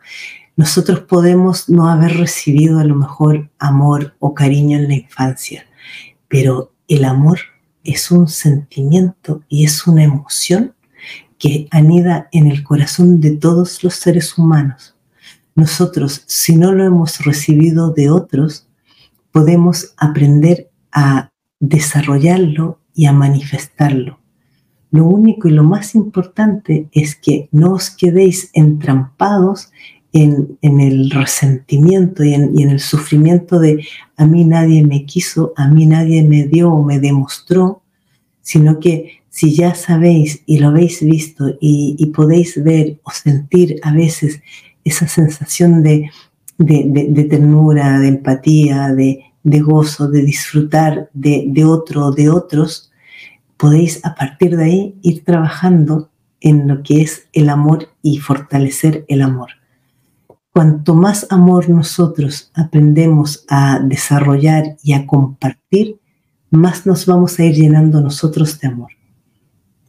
nosotros 0.55 1.01
podemos 1.01 1.69
no 1.69 1.89
haber 1.89 2.17
recibido 2.17 2.79
a 2.79 2.85
lo 2.85 2.95
mejor 2.95 3.49
amor 3.59 4.15
o 4.19 4.33
cariño 4.33 4.77
en 4.77 4.87
la 4.87 4.95
infancia, 4.95 5.65
pero 6.27 6.71
el 6.87 7.03
amor 7.03 7.39
es 7.83 8.09
un 8.09 8.27
sentimiento 8.27 9.43
y 9.49 9.65
es 9.65 9.85
una 9.85 10.03
emoción 10.03 10.73
que 11.37 11.67
anida 11.71 12.29
en 12.31 12.47
el 12.47 12.63
corazón 12.63 13.19
de 13.19 13.31
todos 13.31 13.83
los 13.83 13.95
seres 13.95 14.37
humanos. 14.37 14.95
Nosotros, 15.55 16.23
si 16.25 16.55
no 16.55 16.71
lo 16.71 16.83
hemos 16.83 17.23
recibido 17.25 17.91
de 17.91 18.09
otros, 18.09 18.67
podemos 19.31 19.93
aprender 19.97 20.69
a 20.91 21.31
desarrollarlo 21.59 22.79
y 22.93 23.05
a 23.05 23.13
manifestarlo. 23.13 24.19
Lo 24.95 25.07
único 25.07 25.49
y 25.49 25.51
lo 25.51 25.65
más 25.65 25.93
importante 25.93 26.87
es 26.93 27.17
que 27.17 27.49
no 27.51 27.73
os 27.73 27.89
quedéis 27.89 28.49
entrampados 28.53 29.69
en, 30.13 30.57
el 30.61 31.11
resentimiento 31.11 32.23
y 32.23 32.33
en, 32.33 32.57
el 32.57 32.79
sufrimiento 32.79 33.59
de 33.59 33.85
a 34.15 34.25
mí 34.25 34.45
nadie 34.45 34.85
me 34.85 35.05
quiso, 35.05 35.51
a 35.57 35.67
mí 35.67 35.85
nadie 35.85 36.23
me 36.23 36.43
dio 36.43 36.71
o 36.71 36.81
me 36.81 37.01
demostró, 37.01 37.81
sino 38.41 38.79
que 38.79 39.19
si 39.29 39.53
ya 39.53 39.75
sabéis 39.75 40.43
y 40.45 40.59
lo 40.59 40.69
habéis 40.69 41.03
visto 41.03 41.57
y, 41.59 42.13
podéis 42.15 42.63
ver 42.63 42.97
o 43.03 43.11
sentir 43.11 43.81
a 43.83 43.91
veces 43.91 44.39
esa 44.85 45.09
sensación 45.09 45.83
de, 45.83 46.09
de, 46.57 47.27
ternura, 47.29 47.99
de 47.99 48.07
empatía, 48.07 48.93
de, 48.93 49.59
gozo, 49.59 50.07
de 50.07 50.21
disfrutar 50.21 51.09
de, 51.13 51.47
de 51.49 51.65
otro 51.65 52.05
o 52.05 52.11
de 52.13 52.29
otros, 52.29 52.93
podéis 53.57 54.03
a 54.05 54.15
partir 54.15 54.57
de 54.57 54.63
ahí 54.63 54.99
ir 55.01 55.23
trabajando 55.23 56.09
en 56.41 56.67
lo 56.67 56.83
que 56.83 57.01
es 57.01 57.27
el 57.33 57.49
amor 57.49 57.89
y 58.01 58.19
fortalecer 58.19 59.05
el 59.07 59.21
amor. 59.21 59.49
Cuanto 60.51 60.95
más 60.95 61.27
amor 61.31 61.69
nosotros 61.69 62.51
aprendemos 62.53 63.45
a 63.49 63.79
desarrollar 63.79 64.77
y 64.83 64.93
a 64.93 65.05
compartir, 65.05 65.99
más 66.49 66.85
nos 66.85 67.05
vamos 67.05 67.39
a 67.39 67.45
ir 67.45 67.55
llenando 67.55 68.01
nosotros 68.01 68.59
de 68.59 68.67
amor. 68.67 68.91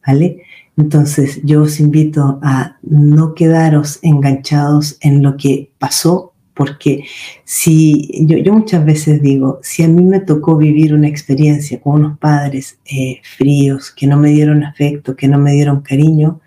¿Vale? 0.07 0.43
Entonces 0.77 1.41
yo 1.43 1.63
os 1.63 1.81
invito 1.81 2.39
a 2.43 2.79
no 2.83 3.35
quedaros 3.35 3.99
enganchados 4.03 4.99
en 5.01 5.23
lo 5.23 5.37
que 5.37 5.73
pasó 5.79 6.35
porque 6.57 7.05
si 7.45 8.09
yo, 8.27 8.53
muchas 8.55 8.83
veces 8.83 9.21
digo, 9.21 9.61
si 9.63 9.83
a 9.83 9.89
mí 9.89 10.03
me 10.03 10.21
tocó 10.21 10.57
vivir 10.57 10.95
una 10.95 11.07
experiencia 11.07 11.79
con 11.83 11.97
unos 11.97 12.19
padres 12.19 12.79
eh, 12.87 13.21
fríos, 13.37 13.91
que 13.91 14.07
no 14.07 14.17
me 14.17 14.31
dieron 14.31 14.65
afecto, 14.65 15.15
que 15.15 15.29
no 15.29 15.39
me 15.39 15.53
dieron 15.53 15.83
cariño, 15.83 16.41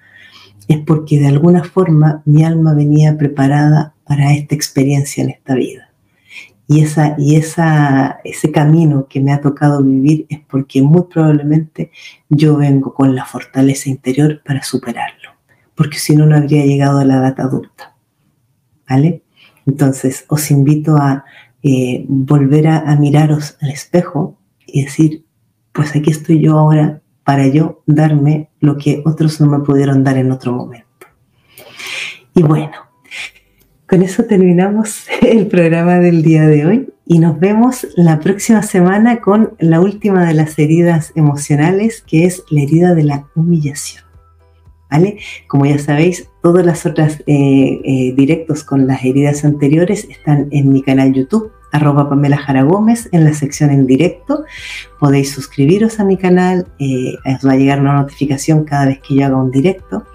es 0.68 0.80
porque 0.80 1.20
de 1.20 1.28
alguna 1.28 1.64
forma 1.64 2.24
mi 2.26 2.44
alma 2.44 2.74
venía 2.74 3.18
preparada 3.20 3.94
para 4.04 4.34
esta 4.34 4.56
experiencia 4.56 5.24
en 5.24 5.30
esta 5.30 5.54
vida. 5.54 5.92
Y, 6.68 6.82
esa, 6.82 7.16
y 7.20 7.36
esa, 7.36 8.20
ese 8.24 8.52
camino 8.52 9.08
que 9.08 9.20
me 9.20 9.32
ha 9.32 9.42
tocado 9.42 9.84
vivir 9.84 10.26
es 10.30 10.40
porque 10.40 10.82
muy 10.82 11.04
probablemente 11.04 11.92
yo 12.30 12.58
vengo 12.58 12.96
con 12.96 13.16
la 13.16 13.26
fortaleza 13.26 13.90
interior 13.90 14.42
para 14.44 14.64
superarlo, 14.64 15.30
porque 15.76 16.00
si 16.00 16.16
no, 16.16 16.26
no 16.26 16.36
habría 16.36 16.66
llegado 16.66 16.98
a 16.98 17.06
la 17.06 17.18
edad 17.18 17.40
adulta. 17.40 17.96
¿Vale? 18.90 19.22
Entonces, 19.66 20.26
os 20.28 20.52
invito 20.52 20.98
a 20.98 21.26
eh, 21.62 22.06
volver 22.08 22.68
a, 22.68 22.96
miraros 22.96 23.58
al 23.62 23.70
espejo 23.72 24.38
y 24.66 24.84
decir, 24.84 25.26
pues 25.74 25.96
aquí 25.96 26.12
estoy 26.12 26.40
yo 26.40 26.58
ahora 26.58 27.02
para 27.24 27.48
yo 27.48 27.84
darme 27.86 28.50
lo 28.60 28.78
que 28.78 29.02
otros 29.06 29.40
no 29.42 29.48
me 29.48 29.60
pudieron 29.60 30.04
dar 30.04 30.18
en 30.18 30.32
otro 30.32 30.54
momento. 30.54 30.88
Y 32.34 32.44
bueno, 32.44 32.72
con 33.88 34.02
eso 34.02 34.24
terminamos 34.24 35.06
el 35.22 35.48
programa 35.48 36.00
del 36.00 36.24
día 36.24 36.48
de 36.48 36.66
hoy 36.66 36.94
y 37.06 37.20
nos 37.20 37.40
vemos 37.40 37.88
la 37.96 38.20
próxima 38.20 38.62
semana 38.64 39.20
con 39.20 39.56
la 39.60 39.82
última 39.82 40.26
de 40.26 40.36
las 40.36 40.58
heridas 40.60 41.12
emocionales, 41.16 42.04
que 42.08 42.26
es 42.26 42.44
la 42.50 42.62
herida 42.62 42.96
de 42.96 43.04
la 43.04 43.28
humillación. 43.36 44.09
Como 45.48 45.66
ya 45.66 45.78
sabéis, 45.78 46.30
todas 46.42 46.66
las 46.66 46.86
otras 46.86 47.22
eh, 47.28 47.80
eh, 47.84 48.14
directos 48.16 48.64
con 48.64 48.88
las 48.88 49.04
heridas 49.04 49.46
anteriores 49.46 50.08
están 50.10 50.48
en 50.52 50.70
mi 50.70 50.82
canal 50.82 51.14
YouTube, 51.14 51.52
arroba 51.72 52.10
Pamela 52.10 52.38
Jara 52.38 52.64
Gómez, 52.64 53.08
en 53.12 53.24
la 53.24 53.34
sección 53.34 53.70
en 53.70 53.86
directo. 53.86 54.46
Podéis 55.00 55.32
suscribiros 55.32 56.00
a 56.00 56.06
mi 56.06 56.18
canal, 56.18 56.68
eh, 56.80 57.14
os 57.26 57.48
va 57.48 57.54
a 57.54 57.58
llegar 57.58 57.80
una 57.80 58.02
notificación 58.02 58.64
cada 58.64 58.88
vez 58.88 59.00
que 59.08 59.16
yo 59.16 59.26
haga 59.26 59.38
un 59.38 59.52
directo. 59.52 60.06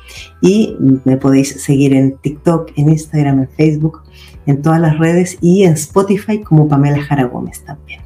Y 0.41 0.77
me 1.05 1.17
podéis 1.17 1.63
seguir 1.63 1.95
en 1.95 2.19
TikTok, 2.19 2.73
en 2.77 2.89
Instagram, 2.89 3.41
en 3.41 3.49
Facebook, 3.49 4.03
en 4.47 4.61
todas 4.61 4.81
las 4.81 4.99
redes 4.99 5.39
y 5.41 5.65
en 5.65 5.75
Spotify 5.75 6.41
como 6.41 6.69
Pamela 6.69 7.03
Jara 7.03 7.25
Gómez 7.25 7.65
también. 7.65 8.04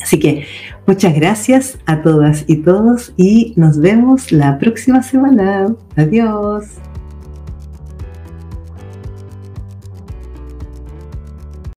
Así 0.00 0.18
que 0.18 0.46
muchas 0.86 1.14
gracias 1.14 1.78
a 1.86 2.02
todas 2.02 2.44
y 2.46 2.56
todos 2.56 3.12
y 3.16 3.52
nos 3.56 3.78
vemos 3.78 4.32
la 4.32 4.58
próxima 4.58 5.02
semana. 5.02 5.74
Adiós. 5.96 6.64